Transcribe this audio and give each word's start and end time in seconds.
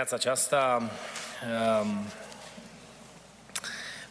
dimineața 0.00 0.30
aceasta 0.30 0.82
um, 1.82 2.06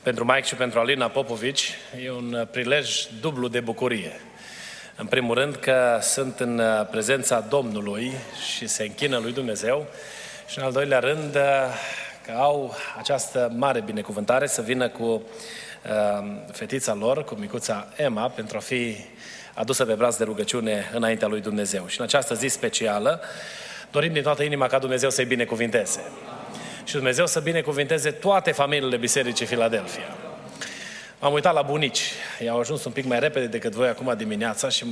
pentru 0.01 0.25
Mike 0.25 0.47
și 0.47 0.55
pentru 0.55 0.79
Alina 0.79 1.07
Popovici 1.07 1.73
e 2.03 2.11
un 2.11 2.47
prilej 2.51 3.05
dublu 3.21 3.47
de 3.47 3.59
bucurie. 3.59 4.21
În 4.95 5.05
primul 5.05 5.35
rând 5.35 5.55
că 5.55 5.99
sunt 6.01 6.39
în 6.39 6.61
prezența 6.91 7.39
Domnului 7.39 8.11
și 8.55 8.67
se 8.67 8.83
închină 8.83 9.17
lui 9.17 9.33
Dumnezeu 9.33 9.87
și 10.47 10.57
în 10.57 10.63
al 10.63 10.71
doilea 10.71 10.99
rând 10.99 11.31
că 12.25 12.31
au 12.35 12.75
această 12.97 13.51
mare 13.55 13.81
binecuvântare 13.81 14.47
să 14.47 14.61
vină 14.61 14.89
cu 14.89 15.03
um, 15.03 16.41
fetița 16.51 16.93
lor, 16.93 17.23
cu 17.23 17.35
micuța 17.35 17.87
Emma, 17.95 18.29
pentru 18.29 18.57
a 18.57 18.61
fi 18.61 18.95
adusă 19.53 19.85
pe 19.85 19.93
braț 19.93 20.15
de 20.15 20.23
rugăciune 20.23 20.91
înaintea 20.93 21.27
lui 21.27 21.41
Dumnezeu. 21.41 21.87
Și 21.87 21.99
în 21.99 22.05
această 22.05 22.33
zi 22.33 22.47
specială 22.47 23.21
dorim 23.91 24.13
din 24.13 24.23
toată 24.23 24.43
inima 24.43 24.67
ca 24.67 24.79
Dumnezeu 24.79 25.09
să-i 25.09 25.25
binecuvinteze. 25.25 26.01
Și 26.83 26.93
Dumnezeu 26.93 27.27
să 27.27 27.39
binecuvinteze 27.39 28.11
toate 28.11 28.51
familiile 28.51 28.97
Bisericii 28.97 29.45
Filadelfia. 29.45 30.15
M-am 31.21 31.33
uitat 31.33 31.53
la 31.53 31.61
bunici. 31.61 32.11
Ei 32.39 32.49
au 32.49 32.59
ajuns 32.59 32.83
un 32.83 32.91
pic 32.91 33.05
mai 33.05 33.19
repede 33.19 33.45
decât 33.45 33.73
voi 33.73 33.87
acum 33.87 34.13
dimineața 34.17 34.69
și 34.69 34.85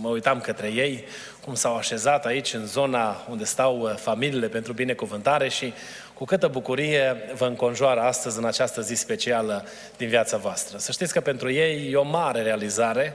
mă 0.00 0.08
uitam 0.08 0.40
către 0.40 0.66
ei, 0.68 1.04
cum 1.40 1.54
s-au 1.54 1.76
așezat 1.76 2.26
aici 2.26 2.52
în 2.52 2.66
zona 2.66 3.26
unde 3.30 3.44
stau 3.44 3.80
uh, 3.80 3.94
familiile 3.96 4.48
pentru 4.48 4.72
binecuvântare 4.72 5.48
și 5.48 5.72
cu 6.14 6.24
câtă 6.24 6.48
bucurie 6.48 7.16
vă 7.34 7.46
înconjoară 7.46 8.00
astăzi 8.00 8.38
în 8.38 8.44
această 8.44 8.80
zi 8.80 8.94
specială 8.94 9.64
din 9.96 10.08
viața 10.08 10.36
voastră. 10.36 10.78
Să 10.78 10.92
știți 10.92 11.12
că 11.12 11.20
pentru 11.20 11.50
ei 11.50 11.90
e 11.92 11.96
o 11.96 12.02
mare 12.02 12.42
realizare 12.42 13.14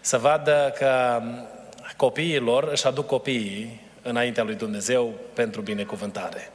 să 0.00 0.18
vadă 0.18 0.72
că 0.78 1.22
copiii 1.96 2.38
lor 2.38 2.68
își 2.70 2.86
aduc 2.86 3.06
copiii 3.06 3.80
înaintea 4.02 4.42
lui 4.42 4.54
Dumnezeu 4.54 5.14
pentru 5.32 5.60
binecuvântare. 5.60 6.50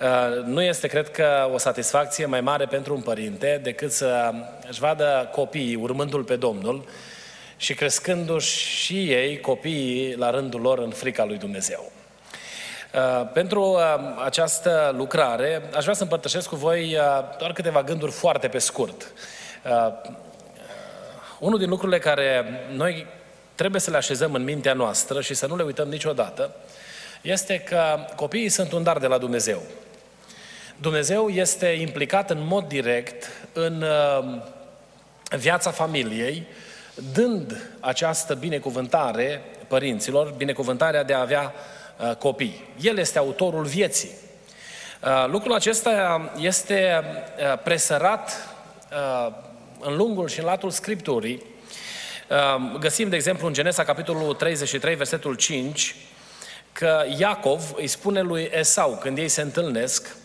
Uh, 0.00 0.44
nu 0.44 0.62
este, 0.62 0.86
cred 0.86 1.10
că, 1.10 1.50
o 1.52 1.58
satisfacție 1.58 2.26
mai 2.26 2.40
mare 2.40 2.66
pentru 2.66 2.94
un 2.94 3.00
părinte 3.00 3.60
decât 3.62 3.92
să 3.92 4.32
își 4.68 4.80
vadă 4.80 5.28
copiii 5.32 5.74
urmându-L 5.74 6.24
pe 6.24 6.36
Domnul 6.36 6.84
și 7.56 7.74
crescându-și 7.74 8.66
și 8.66 9.12
ei 9.12 9.40
copiii 9.40 10.14
la 10.16 10.30
rândul 10.30 10.60
lor 10.60 10.78
în 10.78 10.90
frica 10.90 11.24
lui 11.24 11.36
Dumnezeu. 11.36 11.92
Uh, 12.94 13.28
pentru 13.32 13.62
uh, 13.62 13.80
această 14.24 14.94
lucrare 14.96 15.62
aș 15.74 15.82
vrea 15.82 15.94
să 15.94 16.02
împărtășesc 16.02 16.48
cu 16.48 16.56
voi 16.56 16.96
doar 17.38 17.52
câteva 17.52 17.82
gânduri 17.82 18.12
foarte 18.12 18.48
pe 18.48 18.58
scurt. 18.58 19.12
Unul 21.38 21.58
din 21.58 21.68
lucrurile 21.68 21.98
care 21.98 22.44
noi 22.74 23.06
trebuie 23.58 23.80
să 23.80 23.90
le 23.90 23.96
așezăm 23.96 24.34
în 24.34 24.44
mintea 24.44 24.72
noastră 24.72 25.20
și 25.20 25.34
să 25.34 25.46
nu 25.46 25.56
le 25.56 25.62
uităm 25.62 25.88
niciodată, 25.88 26.50
este 27.22 27.58
că 27.58 27.98
copiii 28.16 28.48
sunt 28.48 28.72
un 28.72 28.82
dar 28.82 28.98
de 28.98 29.06
la 29.06 29.18
Dumnezeu. 29.18 29.62
Dumnezeu 30.76 31.28
este 31.28 31.66
implicat 31.66 32.30
în 32.30 32.46
mod 32.46 32.68
direct 32.68 33.30
în 33.52 33.82
uh, 33.82 34.40
viața 35.36 35.70
familiei, 35.70 36.46
dând 37.12 37.70
această 37.80 38.34
binecuvântare 38.34 39.42
părinților, 39.68 40.34
binecuvântarea 40.36 41.02
de 41.02 41.14
a 41.14 41.20
avea 41.20 41.52
uh, 41.52 42.16
copii. 42.16 42.64
El 42.80 42.98
este 42.98 43.18
autorul 43.18 43.64
vieții. 43.64 44.10
Uh, 45.02 45.26
lucrul 45.30 45.54
acesta 45.54 46.30
este 46.36 47.02
presărat 47.64 48.48
în 49.80 49.96
lungul 49.96 50.28
și 50.28 50.38
în 50.38 50.44
latul 50.44 50.70
Scripturii. 50.70 51.56
Găsim, 52.78 53.08
de 53.08 53.16
exemplu, 53.16 53.46
în 53.46 53.52
Genesa, 53.52 53.84
capitolul 53.84 54.34
33, 54.34 54.94
versetul 54.94 55.34
5, 55.34 55.96
că 56.72 57.04
Iacov 57.18 57.62
îi 57.76 57.86
spune 57.86 58.20
lui 58.20 58.50
Esau, 58.52 58.98
când 59.00 59.18
ei 59.18 59.28
se 59.28 59.40
întâlnesc, 59.40 60.16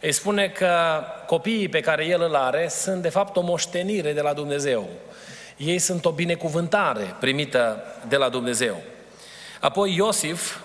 îi 0.00 0.12
spune 0.12 0.48
că 0.48 1.02
copiii 1.26 1.68
pe 1.68 1.80
care 1.80 2.04
el 2.04 2.22
îl 2.22 2.34
are 2.34 2.68
sunt 2.68 3.02
de 3.02 3.08
fapt 3.08 3.36
o 3.36 3.40
moștenire 3.40 4.12
de 4.12 4.20
la 4.20 4.32
Dumnezeu. 4.32 4.88
Ei 5.56 5.78
sunt 5.78 6.04
o 6.04 6.10
binecuvântare 6.10 7.14
primită 7.20 7.82
de 8.08 8.16
la 8.16 8.28
Dumnezeu. 8.28 8.82
Apoi 9.60 9.94
Iosif 9.94 10.56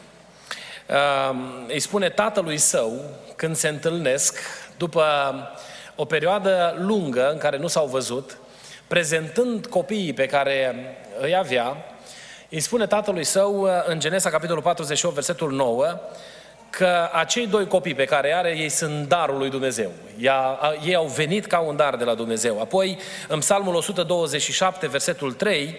um, 1.31 1.66
îi 1.68 1.80
spune 1.80 2.09
tatălui 2.09 2.57
său, 2.57 3.06
când 3.35 3.56
se 3.56 3.68
întâlnesc, 3.68 4.40
după 4.78 5.06
o 5.96 6.06
perioadă 6.06 6.75
lungă 6.80 7.31
în 7.31 7.38
care 7.38 7.57
nu 7.57 7.68
s-au 7.68 7.88
văzut, 7.88 8.38
prezentând 8.91 9.66
copiii 9.66 10.13
pe 10.13 10.25
care 10.25 10.75
îi 11.22 11.35
avea, 11.35 11.78
îi 12.50 12.59
spune 12.59 12.88
tatălui 12.88 13.24
său 13.24 13.68
în 13.85 14.00
Genesa, 14.00 14.29
capitolul 14.29 14.62
48, 14.62 15.13
versetul 15.13 15.52
9, 15.52 16.00
că 16.69 17.09
acei 17.12 17.47
doi 17.47 17.68
copii 17.68 17.94
pe 17.96 18.06
care 18.06 18.34
are 18.34 18.57
ei 18.57 18.69
sunt 18.69 19.07
darul 19.07 19.38
lui 19.38 19.50
Dumnezeu. 19.50 19.91
Ea, 20.19 20.59
ei 20.85 20.96
au 20.96 21.06
venit 21.06 21.46
ca 21.46 21.59
un 21.59 21.75
dar 21.75 21.96
de 21.96 22.03
la 22.03 22.13
Dumnezeu. 22.13 22.59
Apoi, 22.59 22.97
în 23.28 23.40
Psalmul 23.40 23.75
127, 23.75 24.88
versetul 24.88 25.34
3, 25.34 25.78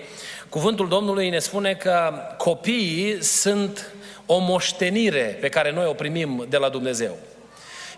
cuvântul 0.48 0.88
Domnului 0.88 1.28
ne 1.28 1.38
spune 1.38 1.74
că 1.74 2.12
copiii 2.36 3.22
sunt 3.22 3.92
o 4.26 4.38
moștenire 4.38 5.38
pe 5.40 5.48
care 5.48 5.72
noi 5.72 5.86
o 5.86 5.92
primim 5.92 6.46
de 6.48 6.56
la 6.56 6.68
Dumnezeu. 6.68 7.16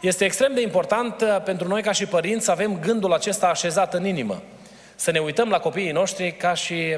Este 0.01 0.25
extrem 0.25 0.55
de 0.55 0.61
important 0.61 1.21
uh, 1.21 1.43
pentru 1.45 1.69
noi 1.69 1.83
ca 1.83 1.93
și 1.93 2.07
părinți 2.07 2.45
să 2.45 2.51
avem 2.51 2.79
gândul 2.81 3.13
acesta 3.13 3.47
așezat 3.47 3.95
în 3.95 4.07
inimă. 4.07 4.43
Să 4.95 5.11
ne 5.11 5.19
uităm 5.19 5.49
la 5.49 5.59
copiii 5.59 5.93
noștri 5.93 6.33
ca 6.33 6.55
și 6.55 6.97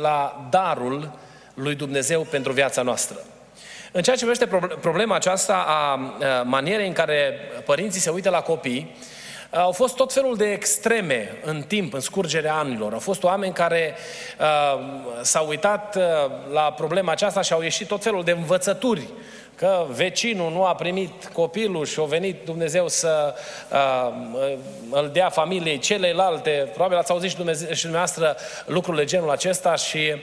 la 0.00 0.46
darul 0.50 1.12
lui 1.54 1.74
Dumnezeu 1.74 2.22
pentru 2.22 2.52
viața 2.52 2.82
noastră. 2.82 3.16
În 3.92 4.02
ceea 4.02 4.16
ce 4.16 4.26
privește 4.26 4.58
problema 4.80 5.14
aceasta 5.14 5.64
a 5.66 5.94
manierei 6.44 6.86
în 6.86 6.92
care 6.92 7.34
părinții 7.64 8.00
se 8.00 8.10
uită 8.10 8.30
la 8.30 8.40
copii, 8.40 8.96
au 9.50 9.72
fost 9.72 9.94
tot 9.94 10.12
felul 10.12 10.36
de 10.36 10.52
extreme 10.52 11.38
în 11.44 11.62
timp, 11.62 11.94
în 11.94 12.00
scurgerea 12.00 12.54
anilor. 12.54 12.92
Au 12.92 12.98
fost 12.98 13.22
oameni 13.22 13.52
care 13.52 13.94
uh, 14.40 14.80
s-au 15.22 15.48
uitat 15.48 15.96
uh, 15.96 16.02
la 16.52 16.72
problema 16.72 17.12
aceasta 17.12 17.40
și 17.40 17.52
au 17.52 17.62
ieșit 17.62 17.86
tot 17.86 18.02
felul 18.02 18.24
de 18.24 18.30
învățături 18.30 19.08
că 19.58 19.86
vecinul 19.90 20.52
nu 20.52 20.64
a 20.64 20.74
primit 20.74 21.26
copilul 21.32 21.86
și 21.86 22.00
a 22.00 22.04
venit 22.04 22.44
Dumnezeu 22.44 22.88
să 22.88 23.34
uh, 23.72 24.12
îl 24.90 25.10
dea 25.12 25.28
familiei 25.28 25.78
celelalte. 25.78 26.68
Probabil 26.72 26.96
ați 26.96 27.10
auzit 27.10 27.30
și, 27.30 27.36
Dumnezeu, 27.36 27.72
și 27.72 27.82
dumneavoastră 27.82 28.36
lucrurile 28.66 29.04
genul 29.04 29.30
acesta 29.30 29.74
și 29.74 30.12
uh, 30.14 30.20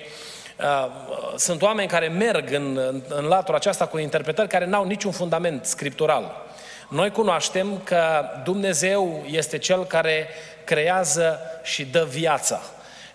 Uh, 0.59 0.91
sunt 1.35 1.61
oameni 1.61 1.87
care 1.87 2.07
merg 2.07 2.51
în, 2.51 2.77
în, 2.77 3.01
în 3.09 3.25
latura 3.25 3.57
aceasta 3.57 3.85
cu 3.85 3.97
interpretări 3.97 4.47
care 4.47 4.65
n-au 4.65 4.85
niciun 4.85 5.11
fundament 5.11 5.65
scriptural. 5.65 6.43
Noi 6.89 7.11
cunoaștem 7.11 7.81
că 7.83 8.25
Dumnezeu 8.43 9.23
este 9.25 9.57
Cel 9.57 9.85
care 9.85 10.27
creează 10.63 11.39
și 11.63 11.85
dă 11.85 12.07
viața. 12.09 12.61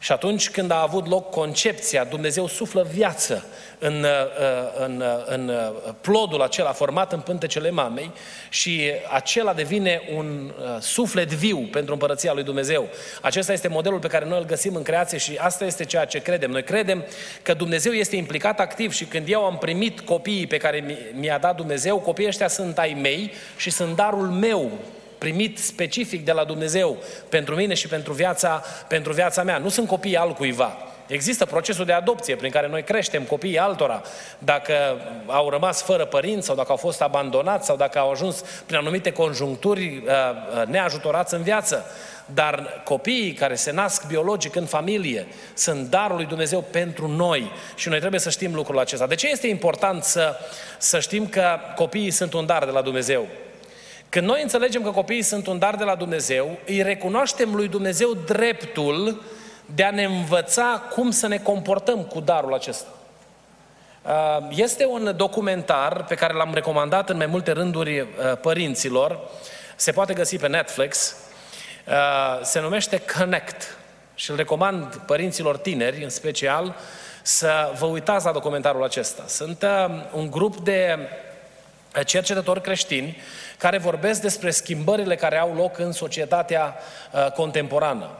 Și 0.02 0.12
atunci 0.12 0.50
când 0.50 0.70
a 0.70 0.82
avut 0.82 1.06
loc 1.06 1.30
concepția, 1.30 2.04
Dumnezeu 2.04 2.46
suflă 2.46 2.88
viață 2.92 3.44
în, 3.78 4.04
uh, 4.04 4.84
în, 4.86 5.00
uh, 5.00 5.24
în 5.26 5.48
uh, 5.48 5.92
plodul 6.00 6.42
acela 6.42 6.72
format 6.72 7.12
în 7.12 7.20
pântecele 7.20 7.70
mamei 7.70 8.12
și 8.48 8.90
acela 9.12 9.52
devine 9.52 10.02
un 10.16 10.52
suflet 10.80 11.32
viu 11.32 11.58
pentru 11.58 11.92
împărăția 11.92 12.32
lui 12.32 12.42
Dumnezeu. 12.42 12.88
Acesta 13.20 13.52
este 13.52 13.68
modelul 13.68 13.98
pe 13.98 14.08
care 14.08 14.24
noi 14.24 14.38
îl 14.38 14.44
găsim 14.44 14.74
în 14.74 14.82
creație 14.82 15.18
și 15.18 15.36
asta 15.38 15.64
este 15.64 15.84
ceea 15.84 16.04
ce 16.04 16.18
credem. 16.18 16.50
Noi 16.50 16.62
credem 16.62 17.04
că 17.42 17.54
Dumnezeu 17.54 17.92
este 17.92 18.16
implicat 18.16 18.60
activ 18.60 18.92
și 18.92 19.04
când 19.04 19.28
eu 19.28 19.44
am 19.44 19.58
primit 19.58 20.00
copiii 20.00 20.46
pe 20.46 20.56
care 20.56 21.10
mi-a 21.14 21.38
dat 21.38 21.56
Dumnezeu, 21.56 21.98
copiii 21.98 22.28
ăștia 22.28 22.48
sunt 22.48 22.78
ai 22.78 22.96
mei 23.00 23.32
și 23.56 23.70
sunt 23.70 23.96
darul 23.96 24.28
meu 24.28 24.70
primit 25.20 25.58
specific 25.58 26.24
de 26.24 26.32
la 26.32 26.44
Dumnezeu 26.44 26.96
pentru 27.28 27.54
mine 27.54 27.74
și 27.74 27.88
pentru 27.88 28.12
viața, 28.12 28.62
pentru 28.88 29.12
viața 29.12 29.42
mea. 29.42 29.58
Nu 29.58 29.68
sunt 29.68 29.88
copii 29.88 30.16
al 30.16 30.32
cuiva. 30.32 30.76
Există 31.06 31.44
procesul 31.44 31.84
de 31.84 31.92
adopție 31.92 32.36
prin 32.36 32.50
care 32.50 32.68
noi 32.68 32.82
creștem 32.82 33.22
copiii 33.22 33.58
altora, 33.58 34.02
dacă 34.38 34.74
au 35.26 35.50
rămas 35.50 35.82
fără 35.82 36.04
părinți 36.04 36.46
sau 36.46 36.56
dacă 36.56 36.70
au 36.70 36.76
fost 36.76 37.02
abandonați 37.02 37.66
sau 37.66 37.76
dacă 37.76 37.98
au 37.98 38.10
ajuns 38.10 38.44
prin 38.66 38.78
anumite 38.78 39.12
conjuncturi 39.12 40.02
uh, 40.06 40.12
uh, 40.60 40.66
neajutorați 40.66 41.34
în 41.34 41.42
viață. 41.42 41.84
Dar 42.34 42.82
copiii 42.84 43.32
care 43.32 43.54
se 43.54 43.72
nasc 43.72 44.06
biologic 44.06 44.56
în 44.56 44.66
familie 44.66 45.26
sunt 45.54 45.90
darul 45.90 46.16
lui 46.16 46.26
Dumnezeu 46.26 46.60
pentru 46.60 47.08
noi 47.08 47.50
și 47.74 47.88
noi 47.88 47.98
trebuie 47.98 48.20
să 48.20 48.30
știm 48.30 48.54
lucrul 48.54 48.78
acesta. 48.78 49.06
De 49.06 49.14
ce 49.14 49.28
este 49.30 49.46
important 49.46 50.02
să, 50.02 50.36
să 50.78 51.00
știm 51.00 51.26
că 51.26 51.58
copiii 51.76 52.10
sunt 52.10 52.32
un 52.32 52.46
dar 52.46 52.64
de 52.64 52.70
la 52.70 52.82
Dumnezeu? 52.82 53.26
Când 54.10 54.26
noi 54.26 54.42
înțelegem 54.42 54.82
că 54.82 54.90
copiii 54.90 55.22
sunt 55.22 55.46
un 55.46 55.58
dar 55.58 55.76
de 55.76 55.84
la 55.84 55.94
Dumnezeu, 55.94 56.58
îi 56.66 56.82
recunoaștem 56.82 57.54
lui 57.54 57.68
Dumnezeu 57.68 58.14
dreptul 58.14 59.22
de 59.74 59.84
a 59.84 59.90
ne 59.90 60.04
învăța 60.04 60.82
cum 60.90 61.10
să 61.10 61.26
ne 61.26 61.38
comportăm 61.38 62.02
cu 62.02 62.20
darul 62.20 62.54
acesta. 62.54 62.88
Uh, 64.02 64.46
este 64.50 64.86
un 64.86 65.14
documentar 65.16 66.04
pe 66.04 66.14
care 66.14 66.32
l-am 66.32 66.54
recomandat 66.54 67.10
în 67.10 67.16
mai 67.16 67.26
multe 67.26 67.52
rânduri 67.52 68.00
uh, 68.00 68.06
părinților, 68.40 69.18
se 69.76 69.92
poate 69.92 70.12
găsi 70.12 70.36
pe 70.36 70.48
Netflix, 70.48 71.16
uh, 71.88 72.40
se 72.42 72.60
numește 72.60 73.02
Connect 73.16 73.76
și 74.14 74.30
îl 74.30 74.36
recomand 74.36 74.94
părinților 74.94 75.56
tineri 75.56 76.02
în 76.02 76.10
special 76.10 76.76
să 77.22 77.72
vă 77.78 77.86
uitați 77.86 78.24
la 78.24 78.32
documentarul 78.32 78.84
acesta. 78.84 79.24
Sunt 79.26 79.64
un 80.12 80.30
grup 80.30 80.56
de 80.56 80.98
cercetători 82.04 82.60
creștini 82.60 83.16
care 83.58 83.78
vorbesc 83.78 84.20
despre 84.20 84.50
schimbările 84.50 85.16
care 85.16 85.38
au 85.38 85.54
loc 85.54 85.78
în 85.78 85.92
societatea 85.92 86.74
uh, 87.12 87.30
contemporană. 87.32 88.10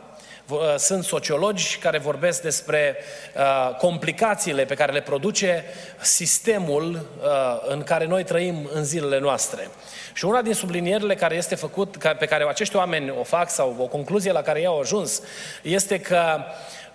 Uh, 0.50 0.75
sunt 0.76 1.05
sociologi 1.05 1.78
care 1.78 1.99
vorbesc 1.99 2.43
despre 2.43 2.96
uh, 3.37 3.76
complicațiile 3.76 4.64
pe 4.64 4.75
care 4.75 4.93
le 4.93 5.00
produce 5.00 5.64
sistemul 6.00 6.93
uh, 6.94 7.28
în 7.67 7.82
care 7.82 8.06
noi 8.06 8.25
trăim 8.25 8.70
în 8.72 8.84
zilele 8.84 9.19
noastre. 9.19 9.69
Și 10.12 10.25
una 10.25 10.43
din 10.43 10.55
sublinierile 10.55 11.14
care 11.14 11.34
este 11.34 11.55
făcut, 11.55 11.96
pe 12.19 12.26
care 12.26 12.49
acești 12.49 12.76
oameni 12.76 13.11
o 13.11 13.22
fac 13.22 13.50
sau 13.50 13.76
o 13.78 13.87
concluzie 13.87 14.32
la 14.32 14.43
care 14.43 14.58
ei 14.58 14.67
au 14.67 14.81
ajuns, 14.81 15.22
este 15.62 16.00
că 16.00 16.40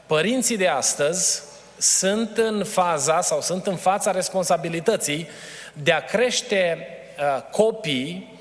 părinții 0.06 0.58
de 0.58 0.68
astăzi 0.68 1.42
sunt 1.78 2.38
în 2.38 2.64
faza 2.64 3.22
sau 3.22 3.42
sunt 3.42 3.68
în 3.68 3.76
fața 3.76 4.12
responsabilității 4.12 5.28
de 5.74 5.92
a 5.92 6.04
crește 6.04 6.88
uh, 7.20 7.42
copii 7.52 8.34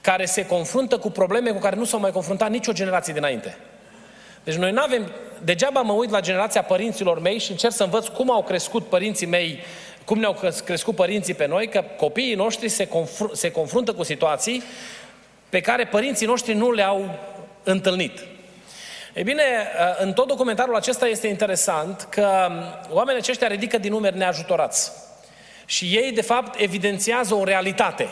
care 0.00 0.24
se 0.24 0.46
confruntă 0.46 0.98
cu 0.98 1.10
probleme 1.10 1.50
cu 1.50 1.58
care 1.58 1.76
nu 1.76 1.84
s-au 1.84 2.00
mai 2.00 2.10
confruntat 2.10 2.50
nicio 2.50 2.72
generație 2.72 3.12
dinainte. 3.12 3.58
Deci 4.44 4.54
noi 4.54 4.72
nu 4.72 4.82
avem, 4.82 5.12
degeaba 5.44 5.80
mă 5.80 5.92
uit 5.92 6.10
la 6.10 6.20
generația 6.20 6.62
părinților 6.62 7.20
mei 7.20 7.38
și 7.38 7.50
încerc 7.50 7.72
să 7.72 7.82
învăț 7.82 8.06
cum 8.06 8.30
au 8.30 8.42
crescut 8.42 8.86
părinții 8.86 9.26
mei, 9.26 9.58
cum 10.04 10.18
ne-au 10.18 10.36
crescut 10.64 10.94
părinții 10.94 11.34
pe 11.34 11.46
noi, 11.46 11.68
că 11.68 11.84
copiii 11.96 12.34
noștri 12.34 12.68
se, 12.68 12.86
confr- 12.86 13.32
se 13.32 13.50
confruntă 13.50 13.92
cu 13.92 14.02
situații 14.02 14.62
pe 15.48 15.60
care 15.60 15.86
părinții 15.86 16.26
noștri 16.26 16.54
nu 16.54 16.72
le-au 16.72 17.18
întâlnit. 17.62 18.20
Ei 19.18 19.24
bine, 19.24 19.42
în 19.98 20.12
tot 20.12 20.26
documentarul 20.26 20.76
acesta 20.76 21.06
este 21.06 21.26
interesant 21.26 22.06
că 22.10 22.50
oamenii 22.90 23.20
aceștia 23.20 23.46
ridică 23.46 23.78
din 23.78 23.92
numeri 23.92 24.16
neajutorați. 24.16 24.92
Și 25.64 25.84
ei, 25.84 26.12
de 26.12 26.22
fapt, 26.22 26.60
evidențiază 26.60 27.34
o 27.34 27.44
realitate 27.44 28.08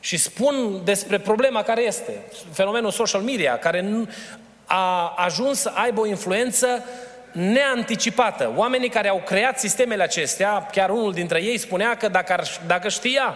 și 0.00 0.16
spun 0.16 0.80
despre 0.84 1.18
problema 1.18 1.62
care 1.62 1.82
este, 1.82 2.12
fenomenul 2.52 2.90
social 2.90 3.20
media, 3.20 3.58
care 3.58 3.84
a 4.64 5.14
ajuns 5.16 5.60
să 5.60 5.72
aibă 5.74 6.00
o 6.00 6.06
influență 6.06 6.84
neanticipată. 7.32 8.52
Oamenii 8.56 8.88
care 8.88 9.08
au 9.08 9.22
creat 9.24 9.58
sistemele 9.58 10.02
acestea, 10.02 10.68
chiar 10.72 10.90
unul 10.90 11.12
dintre 11.12 11.42
ei 11.42 11.58
spunea 11.58 11.96
că 11.96 12.08
dacă, 12.08 12.32
ar, 12.32 12.42
dacă 12.66 12.88
știa 12.88 13.34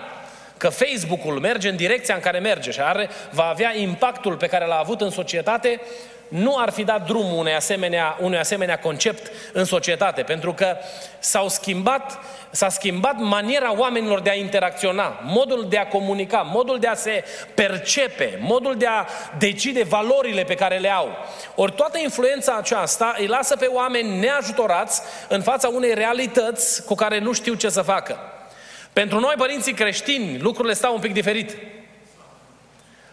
că 0.56 0.68
Facebook-ul 0.68 1.40
merge 1.40 1.68
în 1.68 1.76
direcția 1.76 2.14
în 2.14 2.20
care 2.20 2.38
merge 2.38 2.70
și 2.70 2.80
are, 2.80 3.08
va 3.30 3.44
avea 3.44 3.76
impactul 3.76 4.36
pe 4.36 4.46
care 4.46 4.66
l-a 4.66 4.78
avut 4.78 5.00
în 5.00 5.10
societate, 5.10 5.80
nu 6.28 6.56
ar 6.56 6.70
fi 6.70 6.84
dat 6.84 7.06
drumul 7.06 7.38
unui 7.38 7.54
asemenea, 7.54 8.16
unui 8.20 8.38
asemenea 8.38 8.78
concept 8.78 9.30
în 9.52 9.64
societate, 9.64 10.22
pentru 10.22 10.52
că 10.52 10.76
s-au 11.18 11.48
schimbat, 11.48 12.18
s-a 12.50 12.68
schimbat 12.68 13.16
maniera 13.18 13.78
oamenilor 13.78 14.20
de 14.20 14.30
a 14.30 14.34
interacționa, 14.34 15.20
modul 15.22 15.66
de 15.68 15.78
a 15.78 15.86
comunica, 15.86 16.40
modul 16.40 16.78
de 16.78 16.86
a 16.86 16.94
se 16.94 17.24
percepe, 17.54 18.38
modul 18.40 18.76
de 18.76 18.86
a 18.86 19.06
decide 19.38 19.82
valorile 19.82 20.42
pe 20.42 20.54
care 20.54 20.78
le 20.78 20.90
au. 20.90 21.08
Ori 21.54 21.72
toată 21.72 21.98
influența 21.98 22.54
aceasta 22.54 23.14
îi 23.18 23.26
lasă 23.26 23.56
pe 23.56 23.66
oameni 23.66 24.18
neajutorați 24.18 25.02
în 25.28 25.42
fața 25.42 25.68
unei 25.68 25.94
realități 25.94 26.84
cu 26.84 26.94
care 26.94 27.18
nu 27.18 27.32
știu 27.32 27.54
ce 27.54 27.68
să 27.68 27.82
facă. 27.82 28.18
Pentru 28.92 29.20
noi, 29.20 29.34
părinții 29.36 29.72
creștini, 29.72 30.38
lucrurile 30.38 30.74
stau 30.74 30.94
un 30.94 31.00
pic 31.00 31.12
diferit. 31.12 31.56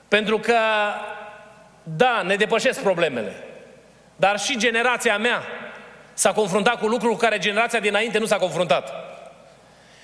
Pentru 0.07 0.39
că 0.39 0.57
da, 1.85 2.21
ne 2.25 2.35
depășesc 2.35 2.81
problemele. 2.81 3.33
Dar 4.15 4.39
și 4.39 4.57
generația 4.57 5.17
mea 5.17 5.43
s-a 6.13 6.31
confruntat 6.31 6.79
cu 6.79 6.87
lucruri 6.87 7.13
cu 7.13 7.19
care 7.19 7.37
generația 7.37 7.79
dinainte 7.79 8.17
nu 8.17 8.25
s-a 8.25 8.37
confruntat. 8.37 8.93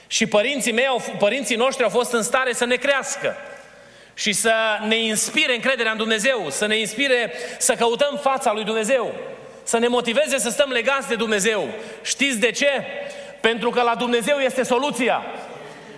Și 0.07 0.25
părinții 0.25 0.71
mei, 0.71 0.85
părinții 1.17 1.55
noștri 1.55 1.83
au 1.83 1.89
fost 1.89 2.11
în 2.13 2.23
stare 2.23 2.53
să 2.53 2.65
ne 2.65 2.75
crească 2.75 3.35
și 4.13 4.33
să 4.33 4.53
ne 4.87 4.95
inspire 4.95 5.55
încrederea 5.55 5.91
în 5.91 5.97
Dumnezeu, 5.97 6.49
să 6.49 6.65
ne 6.65 6.77
inspire 6.77 7.33
să 7.57 7.73
căutăm 7.73 8.19
fața 8.21 8.51
lui 8.51 8.63
Dumnezeu, 8.63 9.13
să 9.63 9.77
ne 9.77 9.87
motiveze 9.87 10.37
să 10.37 10.49
stăm 10.49 10.69
legați 10.69 11.07
de 11.07 11.15
Dumnezeu. 11.15 11.69
Știți 12.01 12.39
de 12.39 12.51
ce? 12.51 12.83
Pentru 13.39 13.69
că 13.69 13.81
la 13.81 13.95
Dumnezeu 13.95 14.37
este 14.37 14.63
soluția. 14.63 15.23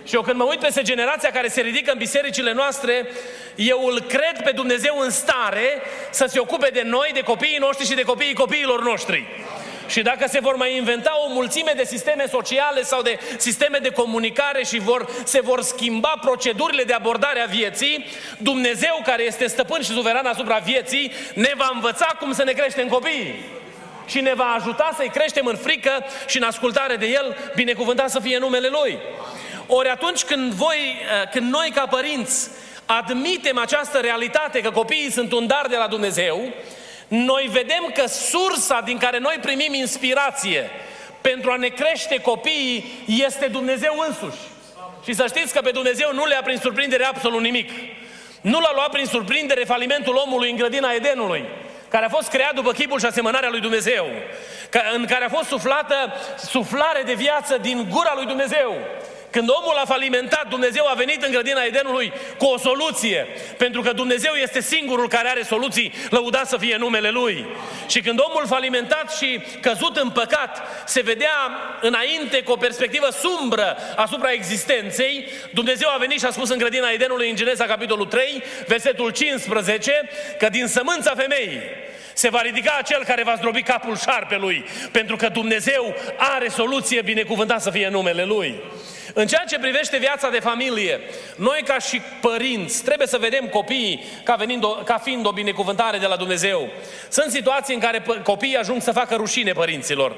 Și 0.04 0.14
eu 0.14 0.22
când 0.22 0.36
mă 0.36 0.44
uit 0.44 0.58
peste 0.58 0.82
generația 0.82 1.30
care 1.30 1.48
se 1.48 1.60
ridică 1.60 1.92
în 1.92 1.98
bisericile 1.98 2.52
noastre, 2.52 3.06
eu 3.54 3.84
îl 3.84 4.00
cred 4.00 4.42
pe 4.44 4.50
Dumnezeu 4.50 4.98
în 4.98 5.10
stare 5.10 5.82
să 6.10 6.26
se 6.26 6.38
ocupe 6.38 6.68
de 6.72 6.82
noi, 6.84 7.10
de 7.14 7.20
copiii 7.20 7.58
noștri 7.58 7.86
și 7.86 7.94
de 7.94 8.02
copiii 8.02 8.34
copiilor 8.34 8.82
noștri. 8.82 9.26
Și 9.88 10.02
dacă 10.02 10.26
se 10.28 10.40
vor 10.40 10.56
mai 10.56 10.76
inventa 10.76 11.12
o 11.26 11.32
mulțime 11.32 11.72
de 11.76 11.84
sisteme 11.84 12.24
sociale 12.30 12.82
sau 12.82 13.02
de 13.02 13.18
sisteme 13.36 13.78
de 13.78 13.90
comunicare 13.90 14.64
și 14.64 14.78
vor, 14.78 15.08
se 15.24 15.40
vor 15.40 15.62
schimba 15.62 16.14
procedurile 16.20 16.82
de 16.82 16.92
abordare 16.92 17.40
a 17.40 17.46
vieții, 17.46 18.06
Dumnezeu 18.38 19.00
care 19.04 19.22
este 19.22 19.46
stăpân 19.46 19.82
și 19.82 19.90
suveran 19.90 20.26
asupra 20.26 20.56
vieții 20.56 21.12
ne 21.34 21.52
va 21.56 21.70
învăța 21.74 22.16
cum 22.18 22.32
să 22.32 22.44
ne 22.44 22.52
creștem 22.52 22.88
copiii 22.88 23.44
și 24.06 24.20
ne 24.20 24.34
va 24.34 24.56
ajuta 24.58 24.90
să-i 24.96 25.10
creștem 25.14 25.46
în 25.46 25.56
frică 25.56 26.04
și 26.26 26.36
în 26.36 26.42
ascultare 26.42 26.96
de 26.96 27.06
El, 27.06 27.36
binecuvântat 27.54 28.10
să 28.10 28.20
fie 28.20 28.38
numele 28.38 28.68
Lui. 28.68 28.98
Ori 29.66 29.88
atunci 29.88 30.22
când 30.24 30.52
voi, 30.52 30.76
eh, 30.76 31.28
când 31.30 31.52
noi 31.52 31.70
ca 31.74 31.86
părinți 31.86 32.50
admitem 32.86 33.58
această 33.58 33.98
realitate 33.98 34.60
că 34.60 34.70
copiii 34.70 35.10
sunt 35.10 35.32
un 35.32 35.46
dar 35.46 35.66
de 35.68 35.76
la 35.76 35.86
Dumnezeu, 35.86 36.52
noi 37.08 37.48
vedem 37.52 37.90
că 37.94 38.06
sursa 38.06 38.80
din 38.84 38.98
care 38.98 39.18
noi 39.18 39.38
primim 39.40 39.74
inspirație 39.74 40.70
pentru 41.20 41.50
a 41.50 41.56
ne 41.56 41.68
crește 41.68 42.20
copiii 42.20 43.04
este 43.06 43.46
Dumnezeu 43.46 44.04
însuși. 44.08 44.42
Și 45.04 45.12
să 45.12 45.24
știți 45.28 45.52
că 45.52 45.60
pe 45.60 45.70
Dumnezeu 45.70 46.12
nu 46.12 46.26
le-a 46.26 46.42
prin 46.42 46.58
surprindere 46.58 47.04
absolut 47.04 47.40
nimic. 47.40 47.70
Nu 48.40 48.60
l-a 48.60 48.70
luat 48.74 48.90
prin 48.90 49.06
surprindere 49.06 49.64
falimentul 49.64 50.22
omului 50.26 50.50
în 50.50 50.56
grădina 50.56 50.92
Edenului, 50.92 51.44
care 51.88 52.04
a 52.04 52.08
fost 52.08 52.28
creat 52.28 52.54
după 52.54 52.72
chipul 52.72 52.98
și 52.98 53.06
asemănarea 53.06 53.50
lui 53.50 53.60
Dumnezeu, 53.60 54.06
în 54.94 55.06
care 55.06 55.24
a 55.24 55.28
fost 55.28 55.48
suflată 55.48 56.12
suflare 56.36 57.02
de 57.02 57.14
viață 57.14 57.58
din 57.60 57.86
gura 57.90 58.12
lui 58.14 58.26
Dumnezeu. 58.26 58.76
Când 59.34 59.48
omul 59.48 59.76
a 59.82 59.86
falimentat, 59.86 60.48
Dumnezeu 60.48 60.86
a 60.86 60.94
venit 60.94 61.22
în 61.22 61.30
grădina 61.30 61.62
Edenului 61.62 62.12
cu 62.38 62.44
o 62.44 62.58
soluție. 62.58 63.26
Pentru 63.56 63.80
că 63.82 63.92
Dumnezeu 63.92 64.32
este 64.32 64.60
singurul 64.60 65.08
care 65.08 65.28
are 65.28 65.42
soluții, 65.42 65.92
lăudat 66.10 66.48
să 66.48 66.56
fie 66.56 66.76
numele 66.76 67.10
Lui. 67.10 67.46
Și 67.88 68.00
când 68.00 68.18
omul 68.18 68.46
falimentat 68.46 69.16
și 69.16 69.40
căzut 69.60 69.96
în 69.96 70.10
păcat 70.10 70.62
se 70.86 71.00
vedea 71.00 71.30
înainte 71.80 72.42
cu 72.42 72.52
o 72.52 72.56
perspectivă 72.56 73.08
sumbră 73.10 73.76
asupra 73.96 74.32
existenței, 74.32 75.28
Dumnezeu 75.52 75.88
a 75.88 75.98
venit 75.98 76.18
și 76.18 76.26
a 76.26 76.30
spus 76.30 76.48
în 76.48 76.58
grădina 76.58 76.90
Edenului 76.90 77.30
în 77.30 77.36
Genesa 77.36 77.64
capitolul 77.64 78.06
3, 78.06 78.42
versetul 78.66 79.10
15, 79.10 80.08
că 80.38 80.48
din 80.48 80.66
sămânța 80.66 81.14
femeii 81.16 81.60
se 82.12 82.28
va 82.28 82.40
ridica 82.40 82.76
acel 82.78 83.04
care 83.04 83.22
va 83.22 83.34
zdrobi 83.34 83.62
capul 83.62 83.96
șarpelui, 83.96 84.64
pentru 84.92 85.16
că 85.16 85.28
Dumnezeu 85.28 85.94
are 86.16 86.48
soluție, 86.48 87.02
binecuvântat 87.02 87.62
să 87.62 87.70
fie 87.70 87.88
numele 87.88 88.24
Lui. 88.24 88.62
În 89.16 89.26
ceea 89.26 89.44
ce 89.48 89.58
privește 89.58 89.96
viața 89.96 90.28
de 90.28 90.38
familie, 90.38 91.00
noi 91.36 91.62
ca 91.64 91.78
și 91.78 92.00
părinți 92.20 92.84
trebuie 92.84 93.06
să 93.06 93.18
vedem 93.18 93.46
copiii 93.46 94.04
ca, 94.22 94.34
venind 94.34 94.64
o, 94.64 94.68
ca 94.68 94.98
fiind 94.98 95.26
o 95.26 95.32
binecuvântare 95.32 95.98
de 95.98 96.06
la 96.06 96.16
Dumnezeu. 96.16 96.68
Sunt 97.08 97.30
situații 97.30 97.74
în 97.74 97.80
care 97.80 98.02
copiii 98.22 98.56
ajung 98.56 98.82
să 98.82 98.92
facă 98.92 99.14
rușine 99.14 99.52
părinților. 99.52 100.16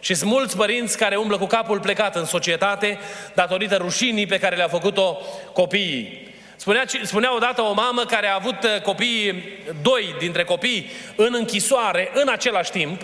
Și 0.00 0.14
sunt 0.14 0.30
mulți 0.30 0.56
părinți 0.56 0.98
care 0.98 1.16
umblă 1.16 1.38
cu 1.38 1.46
capul 1.46 1.80
plecat 1.80 2.16
în 2.16 2.24
societate 2.24 2.98
datorită 3.34 3.76
rușinii 3.76 4.26
pe 4.26 4.38
care 4.38 4.56
le-au 4.56 4.68
făcut-o 4.68 5.18
copiii. 5.52 6.32
Spunea, 6.56 6.84
spunea 7.02 7.34
odată 7.34 7.62
o 7.62 7.72
mamă 7.72 8.04
care 8.04 8.26
a 8.28 8.34
avut 8.34 8.62
uh, 8.62 8.80
copii, 8.82 9.44
doi 9.82 10.14
dintre 10.18 10.44
copii, 10.44 10.90
în 11.16 11.34
închisoare 11.36 12.10
în 12.14 12.28
același 12.28 12.70
timp, 12.70 13.02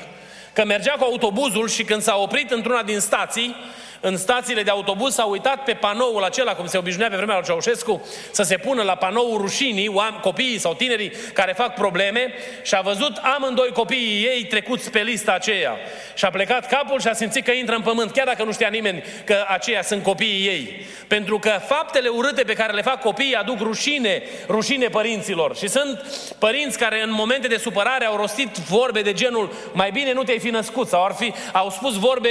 că 0.53 0.65
mergea 0.65 0.93
cu 0.93 1.05
autobuzul 1.05 1.69
și 1.69 1.85
când 1.85 2.03
s-a 2.03 2.17
oprit 2.17 2.51
într-una 2.51 2.83
din 2.83 2.99
stații, 2.99 3.57
în 4.01 4.17
stațiile 4.17 4.63
de 4.63 4.71
autobuz 4.71 5.15
s-a 5.15 5.25
uitat 5.25 5.65
pe 5.65 5.73
panoul 5.73 6.25
acela, 6.25 6.55
cum 6.55 6.67
se 6.67 6.79
obișnuia 6.79 7.09
pe 7.09 7.17
vremea 7.17 7.35
lui 7.35 7.45
Ceaușescu, 7.45 8.07
să 8.31 8.43
se 8.43 8.57
pună 8.57 8.83
la 8.83 8.95
panoul 8.95 9.41
rușinii 9.41 9.95
copiii 10.21 10.59
sau 10.59 10.75
tinerii 10.75 11.13
care 11.33 11.53
fac 11.53 11.75
probleme 11.75 12.33
și 12.63 12.75
a 12.75 12.81
văzut 12.81 13.17
amândoi 13.17 13.71
copiii 13.73 14.25
ei 14.25 14.45
trecuți 14.45 14.91
pe 14.91 15.03
lista 15.03 15.33
aceea. 15.33 15.77
Și 16.15 16.25
a 16.25 16.31
plecat 16.31 16.67
capul 16.67 17.01
și 17.01 17.09
a 17.09 17.13
simțit 17.13 17.45
că 17.45 17.51
intră 17.51 17.75
în 17.75 17.83
pământ, 17.83 18.11
chiar 18.11 18.27
dacă 18.27 18.45
nu 18.45 18.53
știa 18.53 18.69
nimeni 18.69 19.03
că 19.25 19.45
aceia 19.49 19.83
sunt 19.83 20.03
copiii 20.03 20.47
ei. 20.47 20.87
Pentru 21.07 21.39
că 21.39 21.61
faptele 21.67 22.09
urâte 22.09 22.43
pe 22.43 22.53
care 22.53 22.73
le 22.73 22.83
fac 22.83 23.01
copiii 23.01 23.35
aduc 23.35 23.59
rușine, 23.59 24.23
rușine 24.49 24.87
părinților. 24.87 25.57
Și 25.57 25.69
sunt 25.69 26.07
părinți 26.39 26.79
care 26.79 27.03
în 27.03 27.13
momente 27.13 27.49
de 27.49 27.57
supărare 27.57 28.05
au 28.05 28.17
rostit 28.17 28.57
vorbe 28.57 29.03
de 29.03 29.13
genul 29.13 29.53
mai 29.73 29.91
bine 29.91 30.13
nu 30.13 30.23
te-ai 30.23 30.39
fi 30.39 30.49
născut 30.49 30.89
sau 30.89 31.05
ar 31.05 31.13
fi, 31.13 31.33
au 31.53 31.71
spus 31.71 31.99
vorbe 31.99 32.29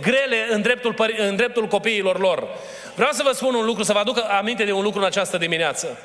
grele 0.00 0.46
în 0.50 0.62
dreptul 0.62 0.92
părinților 0.92 1.11
în 1.18 1.36
dreptul 1.36 1.66
copiilor 1.66 2.18
lor. 2.18 2.48
Vreau 2.94 3.10
să 3.12 3.22
vă 3.22 3.32
spun 3.32 3.54
un 3.54 3.64
lucru, 3.64 3.82
să 3.82 3.92
vă 3.92 3.98
aduc 3.98 4.24
aminte 4.38 4.64
de 4.64 4.72
un 4.72 4.82
lucru 4.82 4.98
în 4.98 5.06
această 5.06 5.38
dimineață. 5.38 5.98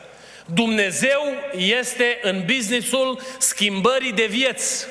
Dumnezeu 0.46 1.22
este 1.58 2.20
în 2.22 2.44
businessul 2.46 3.22
schimbării 3.38 4.12
de 4.12 4.26
vieți. 4.30 4.88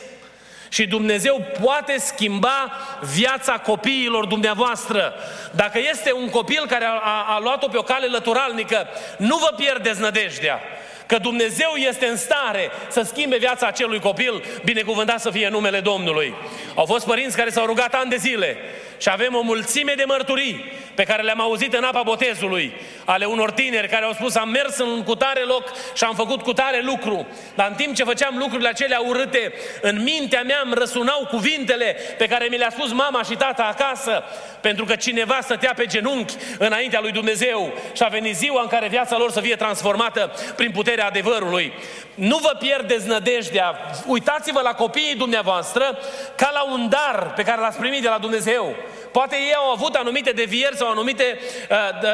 Și 0.69 0.87
Dumnezeu 0.87 1.47
poate 1.63 1.99
schimba 1.99 2.73
viața 3.15 3.53
copiilor 3.53 4.27
dumneavoastră. 4.27 5.15
Dacă 5.53 5.79
este 5.91 6.13
un 6.13 6.29
copil 6.29 6.67
care 6.69 6.85
a, 6.85 6.91
a, 6.91 7.25
a 7.29 7.39
luat-o 7.41 7.69
pe 7.69 7.77
o 7.77 7.83
cale 7.83 8.07
lăturalnică, 8.07 8.89
nu 9.17 9.37
vă 9.37 9.55
pierdeți 9.57 10.01
nădejdea. 10.01 10.61
Că 11.07 11.19
Dumnezeu 11.19 11.75
este 11.75 12.07
în 12.07 12.17
stare 12.17 12.71
să 12.89 13.03
schimbe 13.03 13.37
viața 13.37 13.67
acelui 13.67 14.01
copil, 14.01 14.45
binecuvântat 14.65 15.21
să 15.21 15.31
fie 15.31 15.49
numele 15.49 15.81
Domnului. 15.81 16.35
Au 16.75 16.85
fost 16.85 17.07
părinți 17.07 17.37
care 17.37 17.51
s-au 17.51 17.67
rugat 17.67 17.95
ani 17.95 18.11
de 18.11 18.17
zile 18.17 18.57
și 18.99 19.09
avem 19.11 19.35
o 19.35 19.41
mulțime 19.41 19.93
de 19.97 20.05
mărturii 20.07 20.73
pe 20.95 21.05
care 21.05 21.23
le-am 21.23 21.41
auzit 21.41 21.75
în 21.75 21.85
apa 21.85 22.03
botezului, 22.03 22.73
ale 23.05 23.25
unor 23.25 23.50
tineri 23.50 23.88
care 23.88 24.05
au 24.05 24.12
spus 24.12 24.35
am 24.35 24.49
mers 24.49 24.76
în 24.76 25.03
cutare 25.03 25.41
loc 25.41 25.73
și 25.95 26.05
am 26.05 26.15
făcut 26.15 26.43
cutare 26.43 26.81
lucru, 26.83 27.26
dar 27.55 27.67
în 27.69 27.75
timp 27.75 27.95
ce 27.95 28.05
făceam 28.05 28.37
lucrurile 28.38 28.69
acelea 28.69 29.00
urâte, 29.00 29.53
în 29.81 30.03
mintea 30.03 30.43
mea 30.43 30.61
îmi 30.65 30.75
răsunau 30.75 31.26
cuvintele 31.31 31.97
pe 32.19 32.26
care 32.26 32.47
mi 32.50 32.57
le-a 32.57 32.71
spus 32.71 32.93
mama 32.93 33.23
și 33.23 33.35
tata 33.35 33.62
acasă, 33.62 34.25
pentru 34.61 34.85
că 34.85 34.97
cineva 34.97 35.38
stătea 35.43 35.73
pe 35.76 35.87
genunchi 35.87 36.35
înaintea 36.59 37.00
lui 37.00 37.12
Dumnezeu 37.12 37.73
și 37.93 38.03
a 38.03 38.09
venit 38.09 38.37
ziua 38.37 38.62
în 38.62 38.69
care 38.69 38.88
viața 38.88 39.17
lor 39.19 39.31
să 39.31 39.41
fie 39.41 39.57
transformată 39.57 40.33
prin 40.57 40.71
puterea 40.71 41.07
adevărului. 41.07 41.73
Nu 42.15 42.37
vă 42.37 42.57
pierdeți 42.59 43.07
nădejdea, 43.07 43.76
uitați-vă 44.07 44.61
la 44.61 44.75
copiii 44.75 45.15
dumneavoastră 45.15 45.99
ca 46.37 46.50
la 46.53 46.62
un 46.62 46.88
dar 46.88 47.33
pe 47.37 47.43
care 47.43 47.61
l-ați 47.61 47.79
primit 47.79 48.03
de 48.03 48.09
la 48.09 48.19
Dumnezeu. 48.19 48.76
Poate 49.13 49.37
ei 49.37 49.55
au 49.55 49.71
avut 49.71 49.95
anumite 49.95 50.31
devieri 50.31 50.77
sau 50.77 50.91
anumite 50.91 51.39
uh, 51.71 51.77
uh, 52.03 52.11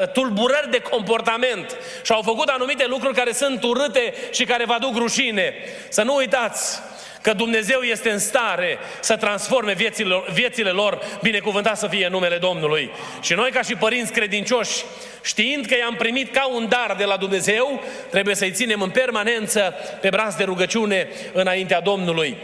uh, 0.00 0.08
tulburări 0.08 0.70
de 0.70 0.78
comportament 0.78 1.76
și 2.02 2.12
au 2.12 2.22
făcut 2.22 2.48
anumite 2.48 2.86
lucruri 2.86 3.14
care 3.14 3.32
sunt 3.32 3.62
urâte 3.62 4.14
și 4.30 4.44
care 4.44 4.64
vă 4.64 4.72
aduc 4.72 4.96
rușine. 4.96 5.54
Să 5.88 6.02
nu 6.02 6.14
uitați, 6.16 6.80
că 7.22 7.32
Dumnezeu 7.32 7.80
este 7.80 8.10
în 8.10 8.18
stare 8.18 8.78
să 9.00 9.16
transforme 9.16 9.72
viețile, 9.72 10.22
viețile 10.32 10.70
lor, 10.70 10.98
binecuvântat 11.22 11.78
să 11.78 11.86
fie 11.86 12.08
numele 12.08 12.36
Domnului. 12.36 12.90
Și 13.20 13.34
noi 13.34 13.50
ca 13.50 13.62
și 13.62 13.74
părinți 13.74 14.12
credincioși, 14.12 14.84
știind 15.22 15.66
că 15.66 15.76
i-am 15.76 15.94
primit 15.94 16.32
ca 16.32 16.46
un 16.46 16.68
dar 16.68 16.94
de 16.98 17.04
la 17.04 17.16
Dumnezeu, 17.16 17.82
trebuie 18.10 18.34
să-i 18.34 18.52
ținem 18.52 18.80
în 18.80 18.90
permanență 18.90 19.74
pe 20.00 20.08
braț 20.08 20.34
de 20.34 20.44
rugăciune 20.44 21.08
înaintea 21.32 21.80
Domnului. 21.80 22.36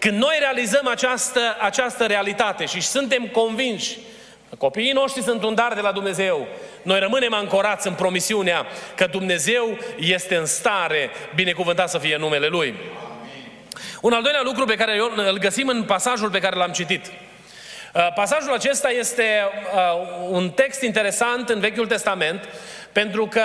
Când 0.00 0.18
noi 0.18 0.36
realizăm 0.38 0.86
această, 0.86 1.56
această 1.60 2.06
realitate 2.06 2.64
și 2.64 2.80
suntem 2.80 3.26
convinși 3.26 3.98
că 4.48 4.56
copiii 4.56 4.92
noștri 4.92 5.22
sunt 5.22 5.42
un 5.42 5.54
dar 5.54 5.72
de 5.74 5.80
la 5.80 5.92
Dumnezeu, 5.92 6.46
noi 6.82 6.98
rămânem 6.98 7.34
ancorați 7.34 7.86
în 7.86 7.94
promisiunea 7.94 8.66
că 8.96 9.06
Dumnezeu 9.06 9.78
este 9.98 10.36
în 10.36 10.46
stare, 10.46 11.10
binecuvântat 11.34 11.90
să 11.90 11.98
fie 11.98 12.16
numele 12.16 12.46
Lui. 12.46 12.74
Un 14.00 14.12
al 14.12 14.22
doilea 14.22 14.42
lucru 14.44 14.64
pe 14.64 14.74
care 14.74 14.98
îl 15.16 15.38
găsim 15.38 15.68
în 15.68 15.82
pasajul 15.82 16.30
pe 16.30 16.40
care 16.40 16.56
l-am 16.56 16.72
citit. 16.72 17.06
Uh, 17.06 18.12
pasajul 18.14 18.52
acesta 18.52 18.90
este 18.90 19.24
uh, 19.74 20.28
un 20.28 20.50
text 20.50 20.82
interesant 20.82 21.48
în 21.48 21.60
Vechiul 21.60 21.86
Testament 21.86 22.48
pentru 22.92 23.26
că 23.26 23.44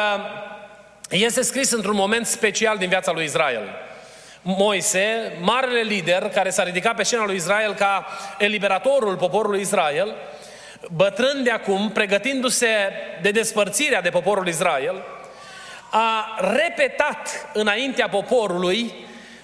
este 1.09 1.41
scris 1.41 1.71
într-un 1.71 1.95
moment 1.95 2.25
special 2.25 2.77
din 2.77 2.89
viața 2.89 3.11
lui 3.11 3.23
Israel. 3.23 3.84
Moise, 4.47 5.37
marele 5.41 5.81
lider 5.81 6.29
care 6.29 6.49
s-a 6.49 6.63
ridicat 6.63 6.95
pe 6.95 7.03
scena 7.03 7.25
lui 7.25 7.35
Israel 7.35 7.73
ca 7.73 8.05
eliberatorul 8.37 9.15
poporului 9.15 9.61
Israel, 9.61 10.15
bătrân 10.91 11.43
de 11.43 11.51
acum, 11.51 11.89
pregătindu-se 11.89 12.67
de 13.21 13.31
despărțirea 13.31 14.01
de 14.01 14.09
poporul 14.09 14.47
Israel, 14.47 15.03
a 15.89 16.37
repetat 16.39 17.49
înaintea 17.53 18.09
poporului 18.09 18.93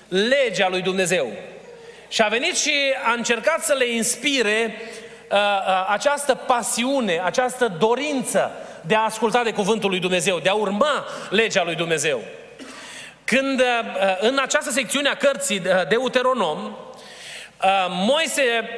legea 0.08 0.70
lui 0.70 0.82
Dumnezeu. 0.82 1.32
Și 2.08 2.22
a 2.22 2.28
venit 2.28 2.58
și 2.58 2.74
a 3.06 3.12
încercat 3.12 3.64
să 3.64 3.74
le 3.74 3.88
inspire 3.88 4.76
uh, 5.32 5.38
uh, 5.38 5.88
această 5.90 6.36
pasiune, 6.36 7.22
această 7.24 7.68
dorință 7.80 8.52
de 8.82 8.96
a 8.96 9.04
asculta 9.04 9.44
de 9.44 9.52
cuvântul 9.52 9.90
lui 9.90 10.00
Dumnezeu, 10.00 10.40
de 10.40 10.50
a 10.50 10.54
urma 10.54 11.06
legea 11.30 11.64
lui 11.64 11.76
Dumnezeu. 11.76 12.22
Când 13.38 13.60
uh, 13.60 13.66
în 14.20 14.38
această 14.42 14.72
secțiune 14.72 15.10
a 15.10 15.16
cărții 15.16 15.58
uh, 15.58 15.64
de 15.64 15.86
Deuteronom, 15.90 16.66
uh, 16.66 17.86
Moise 17.90 18.70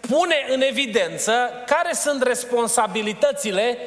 pune 0.00 0.34
în 0.48 0.60
evidență 0.60 1.32
care 1.66 1.92
sunt 1.92 2.22
responsabilitățile 2.22 3.78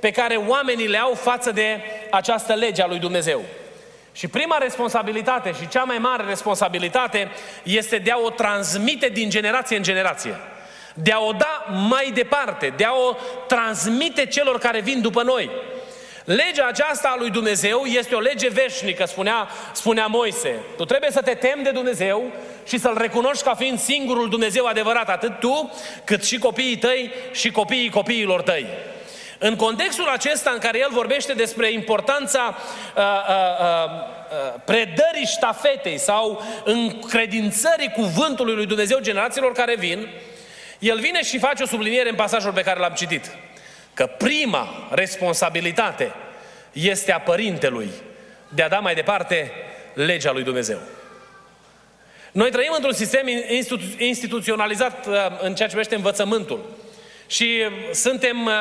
pe 0.00 0.10
care 0.10 0.36
oamenii 0.36 0.86
le 0.86 0.98
au 0.98 1.14
față 1.14 1.50
de 1.50 1.80
această 2.10 2.54
lege 2.54 2.82
a 2.82 2.86
lui 2.86 2.98
Dumnezeu. 2.98 3.42
Și 4.12 4.28
prima 4.28 4.56
responsabilitate 4.58 5.52
și 5.60 5.68
cea 5.68 5.82
mai 5.82 5.98
mare 5.98 6.24
responsabilitate 6.24 7.30
este 7.62 7.98
de 7.98 8.10
a 8.10 8.18
o 8.18 8.30
transmite 8.30 9.08
din 9.08 9.30
generație 9.30 9.76
în 9.76 9.82
generație. 9.82 10.36
De 10.94 11.12
a 11.12 11.20
o 11.20 11.32
da 11.32 11.64
mai 11.88 12.10
departe, 12.14 12.74
de 12.76 12.84
a 12.84 12.92
o 12.92 13.16
transmite 13.46 14.26
celor 14.26 14.58
care 14.58 14.80
vin 14.80 15.00
după 15.00 15.22
noi. 15.22 15.50
Legea 16.24 16.66
aceasta 16.66 17.08
a 17.08 17.18
lui 17.18 17.30
Dumnezeu 17.30 17.84
este 17.84 18.14
o 18.14 18.20
lege 18.20 18.48
veșnică, 18.48 19.04
spunea, 19.06 19.48
spunea 19.72 20.06
Moise. 20.06 20.56
Tu 20.76 20.84
trebuie 20.84 21.10
să 21.10 21.20
te 21.20 21.34
temi 21.34 21.62
de 21.62 21.70
Dumnezeu 21.70 22.32
și 22.66 22.78
să-L 22.78 22.96
recunoști 22.98 23.44
ca 23.44 23.54
fiind 23.54 23.78
singurul 23.78 24.28
Dumnezeu 24.28 24.66
adevărat, 24.66 25.08
atât 25.08 25.38
tu, 25.40 25.72
cât 26.04 26.24
și 26.24 26.38
copiii 26.38 26.76
tăi 26.76 27.12
și 27.32 27.50
copiii 27.50 27.90
copiilor 27.90 28.42
tăi. 28.42 28.66
În 29.38 29.56
contextul 29.56 30.08
acesta 30.08 30.50
în 30.50 30.58
care 30.58 30.78
el 30.78 30.88
vorbește 30.90 31.32
despre 31.32 31.72
importanța 31.72 32.56
uh, 32.96 33.02
uh, 33.02 33.04
uh, 33.04 33.90
uh, 34.54 34.60
predării 34.64 35.26
ștafetei 35.26 35.98
sau 35.98 36.42
încredințării 36.64 37.90
cuvântului 37.90 38.54
lui 38.54 38.66
Dumnezeu 38.66 38.98
generațiilor 39.00 39.52
care 39.52 39.76
vin, 39.76 40.08
el 40.78 40.98
vine 40.98 41.22
și 41.22 41.38
face 41.38 41.62
o 41.62 41.66
subliniere 41.66 42.08
în 42.08 42.14
pasajul 42.14 42.52
pe 42.52 42.62
care 42.62 42.80
l-am 42.80 42.92
citit. 42.92 43.30
Că 43.94 44.06
prima 44.06 44.88
responsabilitate 44.90 46.12
este 46.72 47.12
a 47.12 47.20
părintelui 47.20 47.90
de 48.48 48.62
a 48.62 48.68
da 48.68 48.78
mai 48.78 48.94
departe 48.94 49.52
legea 49.94 50.32
lui 50.32 50.42
Dumnezeu. 50.42 50.78
Noi 52.32 52.50
trăim 52.50 52.72
într-un 52.74 52.92
sistem 52.92 53.26
institu- 53.48 53.96
instituționalizat 53.98 55.06
uh, 55.06 55.14
în 55.30 55.54
ceea 55.54 55.68
ce 55.68 55.74
privește 55.74 55.94
învățământul. 55.94 56.64
Și 57.32 57.62
suntem 57.92 58.46
uh, 58.46 58.52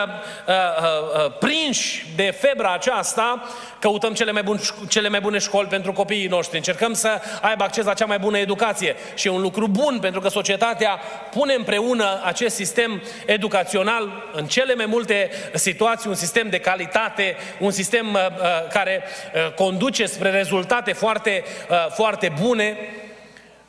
uh, 0.47 0.53
uh, 0.55 1.25
uh, 1.25 1.31
prinși 1.39 2.05
de 2.15 2.35
febra 2.39 2.73
aceasta, 2.73 3.49
căutăm 3.79 4.13
cele 4.13 4.31
mai, 4.31 4.43
bun, 4.43 4.59
cele 4.89 5.09
mai 5.09 5.19
bune 5.19 5.37
școli 5.37 5.67
pentru 5.67 5.93
copiii 5.93 6.27
noștri, 6.27 6.57
încercăm 6.57 6.93
să 6.93 7.21
aibă 7.41 7.63
acces 7.63 7.85
la 7.85 7.93
cea 7.93 8.05
mai 8.05 8.19
bună 8.19 8.37
educație. 8.37 8.95
Și 9.15 9.27
e 9.27 9.31
un 9.31 9.41
lucru 9.41 9.67
bun, 9.67 9.97
pentru 10.01 10.19
că 10.19 10.27
societatea 10.27 10.99
pune 11.31 11.53
împreună 11.53 12.21
acest 12.23 12.55
sistem 12.55 13.01
educațional 13.25 14.29
în 14.33 14.45
cele 14.45 14.75
mai 14.75 14.85
multe 14.85 15.29
situații, 15.53 16.09
un 16.09 16.15
sistem 16.15 16.49
de 16.49 16.59
calitate, 16.59 17.35
un 17.59 17.71
sistem 17.71 18.13
uh, 18.13 18.19
uh, 18.19 18.67
care 18.69 19.03
uh, 19.03 19.53
conduce 19.53 20.05
spre 20.05 20.29
rezultate 20.29 20.93
foarte, 20.93 21.43
uh, 21.69 21.87
foarte 21.89 22.33
bune. 22.41 22.77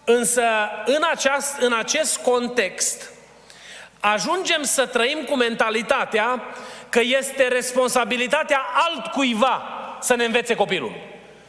Însă, 0.04 0.42
în, 0.84 1.02
aceast, 1.12 1.58
în 1.60 1.72
acest 1.72 2.16
context, 2.16 3.11
ajungem 4.04 4.62
să 4.62 4.86
trăim 4.86 5.18
cu 5.28 5.36
mentalitatea 5.36 6.42
că 6.88 7.00
este 7.02 7.48
responsabilitatea 7.48 8.60
altcuiva 8.74 9.62
să 10.00 10.14
ne 10.14 10.24
învețe 10.24 10.54
copilul. 10.54 10.92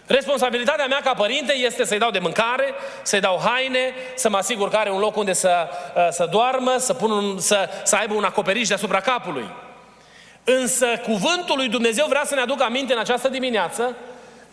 Responsabilitatea 0.07 0.86
mea 0.86 1.00
ca 1.03 1.13
părinte 1.13 1.55
este 1.55 1.86
să-i 1.86 1.98
dau 1.98 2.12
de 2.12 2.19
mâncare, 2.19 2.74
să-i 3.01 3.19
dau 3.19 3.41
haine, 3.45 3.93
să 4.15 4.29
mă 4.29 4.38
asigur 4.38 4.69
că 4.69 4.77
are 4.77 4.89
un 4.89 5.00
loc 5.00 5.15
unde 5.15 5.33
să, 5.33 5.67
uh, 5.95 6.07
să 6.10 6.27
doarmă, 6.31 6.75
să, 6.77 6.93
pun 6.93 7.12
un, 7.12 7.39
să, 7.39 7.69
să 7.83 7.95
aibă 7.95 8.13
un 8.13 8.24
acoperiș 8.24 8.67
deasupra 8.67 9.00
capului. 9.00 9.50
Însă 10.43 10.86
cuvântul 11.03 11.55
lui 11.55 11.69
Dumnezeu 11.69 12.05
vrea 12.10 12.24
să 12.25 12.36
ne 12.36 12.41
aducă 12.41 12.63
aminte 12.63 12.93
în 12.93 13.00
această 13.00 13.27
dimineață 13.27 13.95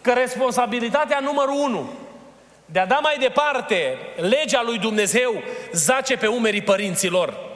că 0.00 0.12
responsabilitatea 0.12 1.18
numărul 1.20 1.54
unu 1.54 1.92
de 2.64 2.78
a 2.78 2.86
da 2.86 2.98
mai 3.02 3.16
departe 3.18 3.98
legea 4.16 4.62
lui 4.62 4.78
Dumnezeu 4.78 5.42
zace 5.72 6.16
pe 6.16 6.26
umerii 6.26 6.62
părinților. 6.62 7.49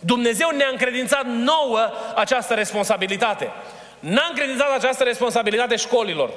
Dumnezeu 0.00 0.48
ne-a 0.56 0.68
încredințat 0.70 1.26
nouă 1.26 1.92
această 2.14 2.54
responsabilitate. 2.54 3.50
N-a 3.98 4.26
încredințat 4.28 4.74
această 4.76 5.04
responsabilitate 5.04 5.76
școlilor. 5.76 6.30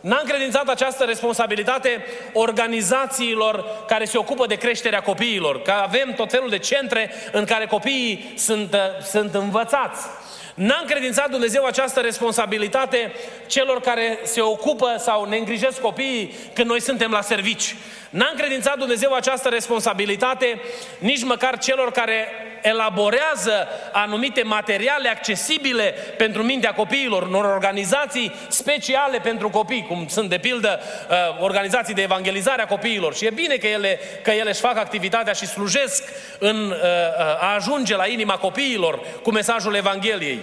N-a 0.00 0.18
încredințat 0.20 0.68
această 0.68 1.04
responsabilitate 1.04 2.04
organizațiilor 2.32 3.64
care 3.86 4.04
se 4.04 4.18
ocupă 4.18 4.46
de 4.46 4.54
creșterea 4.54 5.00
copiilor, 5.00 5.62
că 5.62 5.70
avem 5.70 6.12
tot 6.16 6.30
felul 6.30 6.50
de 6.50 6.58
centre 6.58 7.10
în 7.32 7.44
care 7.44 7.66
copiii 7.66 8.32
sunt, 8.36 8.72
uh, 8.72 9.04
sunt 9.04 9.34
învățați. 9.34 10.06
N-a 10.54 10.78
încredințat 10.80 11.30
Dumnezeu 11.30 11.64
această 11.64 12.00
responsabilitate 12.00 13.12
celor 13.46 13.80
care 13.80 14.18
se 14.22 14.40
ocupă 14.40 14.96
sau 14.98 15.24
ne 15.24 15.36
îngrijesc 15.36 15.80
copiii 15.80 16.34
când 16.52 16.68
noi 16.68 16.80
suntem 16.80 17.10
la 17.10 17.20
servici. 17.20 17.74
N-a 18.10 18.28
încredințat 18.30 18.78
Dumnezeu 18.78 19.12
această 19.12 19.48
responsabilitate 19.48 20.60
nici 20.98 21.24
măcar 21.24 21.58
celor 21.58 21.90
care 21.90 22.28
elaborează 22.68 23.68
anumite 23.92 24.42
materiale 24.42 25.08
accesibile 25.08 25.94
pentru 26.16 26.42
mintea 26.42 26.72
copiilor, 26.72 27.22
unor 27.22 27.44
organizații 27.44 28.34
speciale 28.48 29.18
pentru 29.18 29.50
copii, 29.50 29.86
cum 29.88 30.06
sunt 30.08 30.28
de 30.28 30.38
pildă 30.38 30.80
uh, 30.80 31.16
organizații 31.40 31.94
de 31.94 32.02
evangelizare 32.02 32.62
a 32.62 32.66
copiilor. 32.66 33.14
Și 33.14 33.26
e 33.26 33.30
bine 33.30 33.54
că 33.54 33.66
ele, 33.66 34.00
că 34.22 34.30
ele 34.30 34.50
își 34.50 34.60
fac 34.60 34.76
activitatea 34.76 35.32
și 35.32 35.46
slujesc 35.46 36.02
în 36.38 36.56
uh, 36.56 36.76
uh, 36.76 37.42
a 37.42 37.54
ajunge 37.54 37.96
la 37.96 38.06
inima 38.06 38.36
copiilor 38.36 39.00
cu 39.22 39.30
mesajul 39.30 39.74
Evangheliei. 39.74 40.40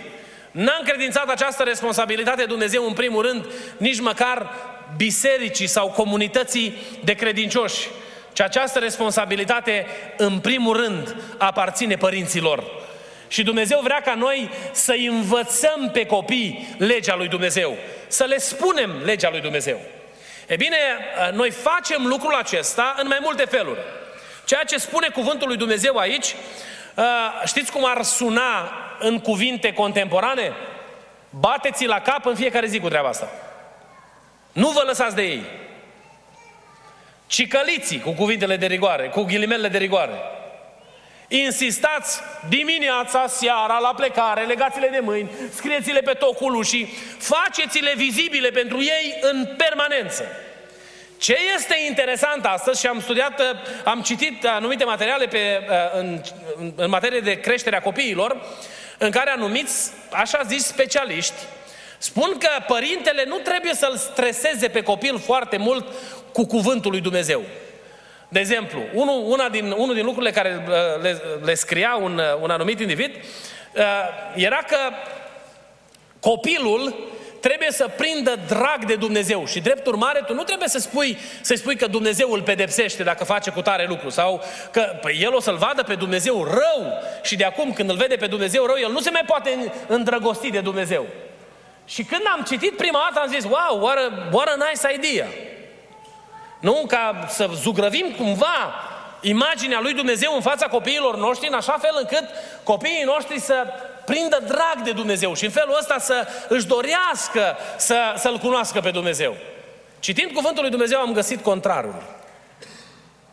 N-a 0.51 0.75
încredințat 0.79 1.29
această 1.29 1.63
responsabilitate 1.63 2.44
Dumnezeu 2.44 2.86
în 2.86 2.94
primul 2.94 3.22
rând, 3.22 3.46
nici 3.77 4.00
măcar 4.00 4.50
bisericii 4.98 5.67
sau 5.67 5.88
comunității 5.88 6.77
de 7.03 7.13
credincioși. 7.13 7.88
Și 8.36 8.42
această 8.42 8.80
responsabilitate, 8.80 9.86
în 10.18 10.39
primul 10.39 10.75
rând, 10.75 11.15
aparține 11.38 11.96
părinților. 11.96 12.63
Și 13.27 13.44
Dumnezeu 13.44 13.80
vrea 13.84 14.01
ca 14.01 14.15
noi 14.15 14.50
să 14.72 14.96
învățăm 15.10 15.89
pe 15.94 16.06
copii 16.06 16.75
legea 16.77 17.15
lui 17.15 17.27
Dumnezeu, 17.27 17.77
să 18.08 18.24
le 18.24 18.38
spunem 18.38 18.92
legea 19.04 19.30
lui 19.30 19.42
Dumnezeu. 19.42 19.80
E 20.48 20.56
bine, 20.56 20.77
noi 21.34 21.51
facem 21.51 22.06
lucrul 22.06 22.34
acesta 22.34 22.96
în 22.98 23.08
mai 23.08 23.18
multe 23.22 23.46
feluri. 23.46 23.80
Ceea 24.46 24.63
ce 24.63 24.77
spune 24.77 25.10
cuvântul 25.10 25.48
lui 25.48 25.58
Dumnezeu 25.58 25.98
aici, 25.98 26.36
știți 27.46 27.72
cum 27.72 27.86
ar 27.86 28.01
suna 28.01 28.72
în 29.00 29.20
cuvinte 29.20 29.74
contemporane? 29.74 30.51
Bateți 31.30 31.86
la 31.86 32.00
cap 32.00 32.25
în 32.25 32.36
fiecare 32.36 32.68
zi 32.68 32.80
cu 32.80 32.89
treaba 32.89 33.08
asta. 33.08 33.30
Nu 34.51 34.70
vă 34.70 34.84
lăsați 34.86 35.15
de 35.15 35.24
ei. 35.24 35.44
Cicăliții, 37.36 38.00
cu 38.00 38.12
cuvintele 38.12 38.58
de 38.58 38.65
rigoare, 38.65 39.08
cu 39.08 39.22
ghilimele 39.22 39.68
de 39.68 39.77
rigoare. 39.77 40.13
Insistați 41.27 42.20
dimineața, 42.50 43.27
seara, 43.27 43.80
la 43.80 43.94
plecare, 43.96 44.46
legați-le 44.46 44.88
de 44.88 45.00
mâini, 45.00 45.30
scrieți-le 45.54 46.00
pe 46.00 46.13
tocul 46.13 46.56
ușii, 46.56 46.94
faceți-le 47.18 47.94
vizibile 47.96 48.50
pentru 48.50 48.82
ei 48.82 49.18
în 49.22 49.56
permanență. 49.58 50.25
Ce 51.18 51.38
este 51.56 51.75
interesant 51.88 52.46
astăzi, 52.46 52.80
și 52.80 52.88
am 52.88 53.01
studiat, 53.01 53.42
am 53.84 54.01
citit 54.01 54.46
anumite 54.46 54.84
materiale 54.84 55.25
pe, 55.25 55.68
în, 55.94 56.22
în 56.75 56.89
materie 56.89 57.20
de 57.20 57.39
creștere 57.39 57.75
a 57.75 57.82
copiilor, 57.82 58.46
în 58.98 59.12
care 59.12 59.30
anumiți, 59.30 59.92
așa 60.12 60.42
zis, 60.48 60.65
specialiști, 60.65 61.42
spun 61.98 62.38
că 62.38 62.50
părintele 62.68 63.24
nu 63.27 63.38
trebuie 63.38 63.74
să-l 63.74 63.98
streseze 63.98 64.68
pe 64.68 64.82
copil 64.82 65.20
foarte 65.20 65.58
mult 65.58 65.86
cu 66.36 66.46
cuvântul 66.46 66.92
lui 66.92 67.01
Dumnezeu. 67.01 67.42
De 68.30 68.39
exemplu, 68.39 68.80
unul, 68.94 69.24
una 69.25 69.50
din, 69.50 69.72
unul 69.72 69.96
din 69.96 70.06
lucrurile 70.06 70.32
care 70.32 70.65
uh, 70.68 71.01
le, 71.01 71.22
le 71.44 71.54
scria 71.54 71.98
un, 72.01 72.18
uh, 72.18 72.42
un 72.42 72.50
anumit 72.50 72.80
individ 72.80 73.15
uh, 73.15 73.84
era 74.36 74.60
că 74.68 74.77
copilul 76.20 76.96
trebuie 77.39 77.72
să 77.72 77.89
prindă 77.98 78.39
drag 78.48 78.86
de 78.86 78.96
Dumnezeu 78.96 79.46
și 79.46 79.60
drept 79.60 79.86
urmare 79.88 80.24
tu 80.25 80.34
nu 80.34 80.44
trebuie 80.44 80.68
să 80.68 80.80
spui, 80.80 81.18
să 81.42 81.56
spui 81.56 81.75
că 81.75 81.88
Dumnezeu 81.88 82.32
îl 82.32 82.42
pedepsește 82.42 83.04
dacă 83.04 83.24
face 83.24 83.50
cu 83.50 83.62
tare 83.62 83.86
lucru 83.88 84.10
sau 84.10 84.44
că 84.72 84.82
păi, 85.01 85.20
el 85.22 85.34
o 85.34 85.39
să-l 85.39 85.56
vadă 85.58 85.84
pe 85.84 85.96
Dumnezeu 85.96 86.44
rău 86.44 87.01
și 87.24 87.36
de 87.36 87.44
acum 87.44 87.74
când 87.74 87.89
îl 87.89 87.96
vede 87.96 88.15
pe 88.15 88.27
Dumnezeu 88.27 88.65
rău, 88.65 88.75
el 88.75 88.92
nu 88.92 89.00
se 89.00 89.10
mai 89.10 89.24
poate 89.25 89.72
îndrăgosti 89.88 90.51
de 90.51 90.60
Dumnezeu. 90.60 91.06
Și 91.86 92.04
când 92.04 92.22
am 92.36 92.44
citit 92.48 92.77
prima 92.77 93.10
dată 93.10 93.25
am 93.25 93.34
zis, 93.34 93.44
wow, 93.44 93.84
what 93.84 93.98
a, 93.98 94.30
what 94.32 94.48
a 94.48 94.56
nice 94.56 95.08
idea. 95.08 95.27
Nu? 96.60 96.84
Ca 96.88 97.26
să 97.30 97.50
zugrăvim 97.54 98.14
cumva 98.18 98.74
imaginea 99.22 99.80
lui 99.80 99.94
Dumnezeu 99.94 100.36
în 100.36 100.42
fața 100.42 100.68
copiilor 100.68 101.18
noștri, 101.18 101.48
în 101.48 101.54
așa 101.54 101.78
fel 101.82 101.96
încât 102.00 102.24
copiii 102.64 103.04
noștri 103.06 103.40
să 103.40 103.66
prindă 104.06 104.44
drag 104.48 104.84
de 104.84 104.92
Dumnezeu 104.92 105.34
și 105.34 105.46
în 105.46 105.52
felul 105.52 105.76
ăsta 105.80 105.98
să 106.00 106.28
își 106.48 106.68
dorească 106.68 107.58
să, 107.78 108.13
să-L 108.18 108.38
cunoască 108.38 108.80
pe 108.80 108.91
Dumnezeu. 108.91 109.36
Citind 110.00 110.32
cuvântul 110.32 110.62
lui 110.62 110.72
Dumnezeu 110.72 111.00
am 111.00 111.13
găsit 111.13 111.44
contrarul. 111.44 112.04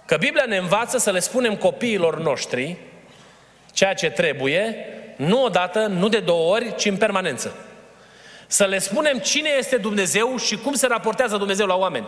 Că 0.05 0.17
Biblia 0.17 0.45
ne 0.45 0.57
învață 0.57 0.99
să 0.99 1.11
le 1.11 1.19
spunem 1.19 1.57
copiilor 1.57 2.21
noștri 2.21 2.77
ceea 3.73 3.95
ce 3.95 4.11
trebuie, 4.11 4.87
nu 5.17 5.45
odată, 5.45 5.87
nu 5.87 6.09
de 6.09 6.19
două 6.19 6.55
ori, 6.55 6.75
ci 6.77 6.85
în 6.85 6.97
permanență. 6.97 7.57
Să 8.47 8.65
le 8.65 8.79
spunem 8.79 9.19
cine 9.19 9.51
este 9.59 9.77
Dumnezeu 9.77 10.37
și 10.37 10.57
cum 10.59 10.75
se 10.75 10.87
raportează 10.87 11.37
Dumnezeu 11.37 11.67
la 11.67 11.75
oameni 11.75 12.07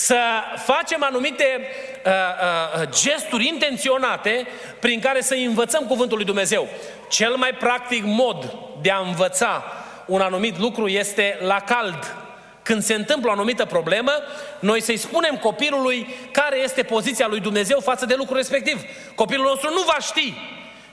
să 0.00 0.18
facem 0.56 1.02
anumite 1.02 1.60
uh, 2.06 2.12
uh, 2.12 2.88
gesturi 3.02 3.46
intenționate 3.46 4.46
prin 4.78 5.00
care 5.00 5.20
să 5.20 5.34
învățăm 5.34 5.84
cuvântul 5.86 6.16
lui 6.16 6.26
Dumnezeu. 6.26 6.68
Cel 7.08 7.36
mai 7.36 7.50
practic 7.50 8.02
mod 8.04 8.56
de 8.82 8.90
a 8.90 8.98
învăța 8.98 9.64
un 10.06 10.20
anumit 10.20 10.58
lucru 10.58 10.88
este 10.88 11.38
la 11.40 11.60
cald. 11.60 12.14
Când 12.62 12.82
se 12.82 12.94
întâmplă 12.94 13.28
o 13.28 13.32
anumită 13.32 13.64
problemă, 13.64 14.12
noi 14.58 14.80
să-i 14.80 14.96
spunem 14.96 15.36
copilului 15.36 16.14
care 16.32 16.58
este 16.58 16.82
poziția 16.82 17.26
lui 17.26 17.40
Dumnezeu 17.40 17.80
față 17.80 18.06
de 18.06 18.14
lucrul 18.14 18.36
respectiv. 18.36 18.82
Copilul 19.14 19.46
nostru 19.46 19.70
nu 19.70 19.82
va 19.86 19.96
ști 20.00 20.34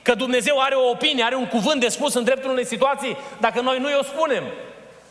că 0.02 0.14
Dumnezeu 0.14 0.60
are 0.60 0.76
o 0.76 0.90
opinie, 0.90 1.24
are 1.24 1.36
un 1.36 1.48
cuvânt 1.48 1.80
de 1.80 1.88
spus 1.88 2.14
în 2.14 2.24
dreptul 2.24 2.52
unei 2.52 2.66
situații, 2.66 3.18
dacă 3.40 3.62
noi 3.62 3.80
nu 3.80 3.90
i-o 3.90 4.04
spunem. 4.04 4.44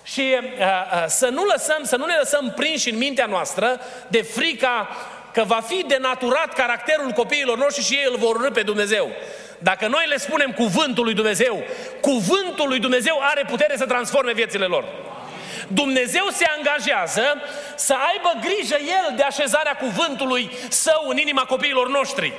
Și 0.07 0.37
uh, 0.39 0.43
uh, 0.59 1.05
să 1.07 1.29
nu 1.29 1.45
lăsăm, 1.45 1.83
să 1.83 1.97
nu 1.97 2.05
ne 2.05 2.15
lăsăm 2.19 2.53
prinși 2.57 2.91
în 2.91 2.97
mintea 2.99 3.27
noastră 3.27 3.81
de 4.09 4.23
frica 4.23 4.89
că 5.33 5.45
va 5.45 5.61
fi 5.67 5.85
denaturat 5.87 6.53
caracterul 6.53 7.11
copiilor 7.11 7.59
noștri 7.59 7.85
și 7.85 7.95
ei 7.95 8.07
îl 8.11 8.17
vor 8.17 8.35
urâ 8.35 8.51
pe 8.51 8.63
Dumnezeu. 8.63 9.11
Dacă 9.59 9.87
noi 9.87 10.05
le 10.09 10.17
spunem 10.17 10.53
cuvântul 10.53 11.05
lui 11.05 11.15
Dumnezeu, 11.15 11.63
cuvântul 12.01 12.69
lui 12.69 12.79
Dumnezeu 12.79 13.19
are 13.21 13.45
putere 13.49 13.77
să 13.77 13.87
transforme 13.87 14.33
viețile 14.33 14.65
lor. 14.65 14.85
Dumnezeu 15.69 16.25
se 16.33 16.45
angajează 16.57 17.43
să 17.77 17.95
aibă 18.11 18.33
grijă 18.41 18.77
El 18.81 19.17
de 19.17 19.23
așezarea 19.23 19.77
cuvântului 19.77 20.51
său 20.69 21.05
în 21.09 21.17
inima 21.17 21.43
copiilor 21.43 21.89
noștri. 21.89 22.33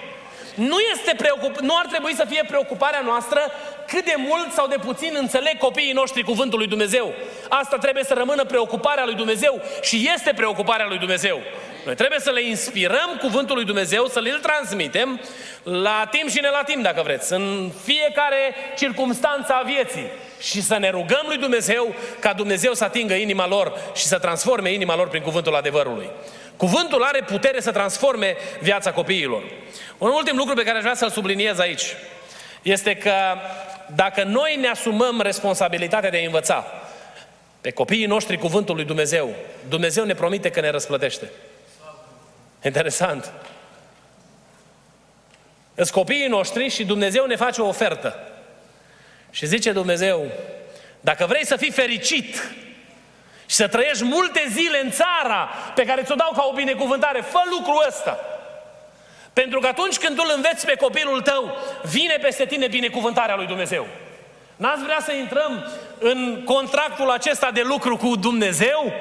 Nu, 0.56 0.78
este 0.94 1.16
preocup- 1.16 1.60
nu 1.62 1.78
ar 1.78 1.86
trebui 1.86 2.16
să 2.16 2.26
fie 2.30 2.44
preocuparea 2.48 3.02
noastră 3.02 3.52
cât 3.88 4.06
de 4.06 4.14
mult 4.18 4.52
sau 4.54 4.68
de 4.68 4.76
puțin 4.86 5.16
înțeleg 5.20 5.58
copiii 5.58 5.92
noștri 5.92 6.24
cuvântul 6.24 6.58
lui 6.58 6.68
Dumnezeu. 6.68 7.14
Asta 7.50 7.78
trebuie 7.78 8.04
să 8.04 8.14
rămână 8.14 8.44
preocuparea 8.46 9.06
lui 9.06 9.16
Dumnezeu 9.16 9.62
și 9.82 10.10
este 10.14 10.34
preocuparea 10.36 10.88
lui 10.88 10.98
Dumnezeu. 10.98 11.42
Noi 11.86 11.96
trebuie 11.96 12.20
să 12.20 12.32
le 12.32 12.42
inspirăm 12.42 13.18
cuvântul 13.20 13.56
lui 13.56 13.66
Dumnezeu, 13.66 14.06
să 14.06 14.20
le-l 14.20 14.40
transmitem 14.40 15.22
la 15.64 16.08
timp 16.12 16.30
și 16.30 16.40
ne 16.42 16.50
la 16.50 16.64
timp, 16.66 16.84
dacă 16.84 17.02
vreți, 17.02 17.34
în 17.34 17.72
fiecare 17.84 18.56
circunstanță 18.78 19.54
a 19.54 19.64
vieții. 19.66 20.08
Și 20.40 20.62
să 20.62 20.78
ne 20.78 20.90
rugăm 20.90 21.24
lui 21.28 21.38
Dumnezeu 21.38 21.96
ca 22.20 22.34
Dumnezeu 22.34 22.74
să 22.74 22.84
atingă 22.84 23.14
inima 23.14 23.48
lor 23.48 23.80
și 23.96 24.06
să 24.06 24.18
transforme 24.18 24.72
inima 24.72 24.96
lor 24.96 25.08
prin 25.08 25.22
cuvântul 25.22 25.56
adevărului. 25.56 26.10
Cuvântul 26.58 27.04
are 27.04 27.22
putere 27.22 27.62
să 27.62 27.72
transforme 27.72 28.36
viața 28.62 28.92
copiilor. 28.92 29.44
Un 29.98 30.10
ultim 30.10 30.38
lucru 30.38 30.54
pe 30.54 30.64
care 30.64 30.76
aș 30.76 30.82
vrea 30.82 30.96
să-l 30.96 31.10
subliniez 31.10 31.60
aici 31.60 31.96
este 32.62 32.96
că 32.96 33.14
dacă 33.96 34.24
noi 34.24 34.56
ne 34.56 34.68
asumăm 34.68 35.22
responsabilitatea 35.22 36.10
de 36.10 36.18
a 36.18 36.26
învăța 36.26 36.66
pe 37.62 37.72
copiii 37.72 38.06
noștri 38.06 38.38
cuvântul 38.38 38.76
lui 38.76 38.86
Dumnezeu, 38.86 39.36
Dumnezeu 39.70 40.06
ne 40.06 40.14
promite 40.14 40.50
că 40.50 40.60
ne 40.60 40.70
răsplătește. 40.70 41.32
Interesant. 42.64 43.32
Îți 45.76 45.92
copiii 45.92 46.28
noștri 46.28 46.70
și 46.70 46.86
Dumnezeu 46.86 47.26
ne 47.26 47.36
face 47.36 47.62
o 47.62 47.68
ofertă. 47.68 48.16
Și 49.30 49.46
zice 49.46 49.72
Dumnezeu, 49.72 50.32
dacă 51.00 51.26
vrei 51.26 51.46
să 51.46 51.56
fii 51.56 51.72
fericit 51.72 52.56
și 53.46 53.56
să 53.56 53.68
trăiești 53.68 54.04
multe 54.04 54.46
zile 54.50 54.80
în 54.84 54.92
țara 54.92 55.50
pe 55.76 55.86
care 55.86 56.04
ți-o 56.04 56.16
dau 56.16 56.32
ca 56.36 56.48
o 56.52 56.56
binecuvântare, 56.56 57.22
fă 57.22 57.40
lucrul 57.50 57.86
ăsta. 57.88 58.37
Pentru 59.42 59.60
că 59.60 59.68
atunci 59.68 59.98
când 59.98 60.16
tu 60.16 60.24
îl 60.26 60.34
înveți 60.36 60.66
pe 60.66 60.76
copilul 60.76 61.22
tău, 61.22 61.56
vine 61.84 62.18
peste 62.22 62.46
tine 62.46 62.68
binecuvântarea 62.68 63.36
lui 63.36 63.46
Dumnezeu. 63.46 63.88
N-ați 64.56 64.84
vrea 64.84 64.98
să 65.02 65.12
intrăm 65.12 65.72
în 66.00 66.42
contractul 66.46 67.10
acesta 67.10 67.52
de 67.52 67.62
lucru 67.64 67.98
cu 67.98 68.16
Dumnezeu 68.16 68.94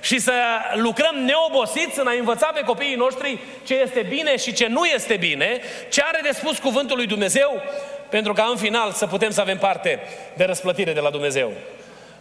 și 0.00 0.18
să 0.18 0.32
lucrăm 0.74 1.16
neobosiți 1.16 2.00
în 2.00 2.06
a 2.06 2.12
învăța 2.18 2.46
pe 2.46 2.60
copiii 2.60 2.94
noștri 2.94 3.38
ce 3.64 3.74
este 3.74 4.06
bine 4.08 4.36
și 4.36 4.52
ce 4.52 4.66
nu 4.66 4.84
este 4.84 5.16
bine, 5.16 5.60
ce 5.88 6.02
are 6.02 6.20
de 6.22 6.30
spus 6.32 6.58
cuvântul 6.58 6.96
lui 6.96 7.06
Dumnezeu, 7.06 7.62
pentru 8.08 8.32
ca 8.32 8.48
în 8.50 8.56
final 8.56 8.92
să 8.92 9.06
putem 9.06 9.30
să 9.30 9.40
avem 9.40 9.58
parte 9.58 10.00
de 10.36 10.44
răsplătire 10.44 10.92
de 10.92 11.00
la 11.00 11.10
Dumnezeu. 11.10 11.52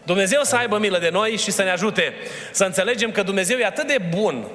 Dumnezeu 0.03 0.41
să 0.43 0.55
aibă 0.55 0.77
milă 0.77 0.97
de 0.97 1.10
noi 1.10 1.38
și 1.38 1.51
să 1.51 1.63
ne 1.63 1.71
ajute 1.71 2.13
să 2.51 2.63
înțelegem 2.63 3.12
că 3.12 3.23
Dumnezeu 3.23 3.58
e 3.58 3.65
atât 3.65 3.88
de 3.88 3.97
bun 4.10 4.45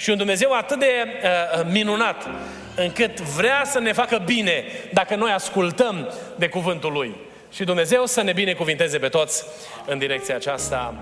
și 0.00 0.10
un 0.10 0.16
Dumnezeu 0.16 0.52
atât 0.52 0.78
de 0.78 0.86
uh, 0.86 1.66
minunat 1.70 2.28
încât 2.76 3.20
vrea 3.20 3.62
să 3.64 3.78
ne 3.78 3.92
facă 3.92 4.22
bine 4.24 4.64
dacă 4.92 5.14
noi 5.14 5.30
ascultăm 5.30 6.12
de 6.36 6.48
cuvântul 6.48 6.92
Lui. 6.92 7.16
Și 7.52 7.64
Dumnezeu 7.64 8.06
să 8.06 8.22
ne 8.22 8.32
binecuvinteze 8.32 8.98
pe 8.98 9.08
toți 9.08 9.44
în 9.86 9.98
direcția 9.98 10.34
aceasta. 10.34 10.94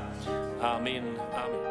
Amin. 0.60 1.02
Amin. 1.32 1.67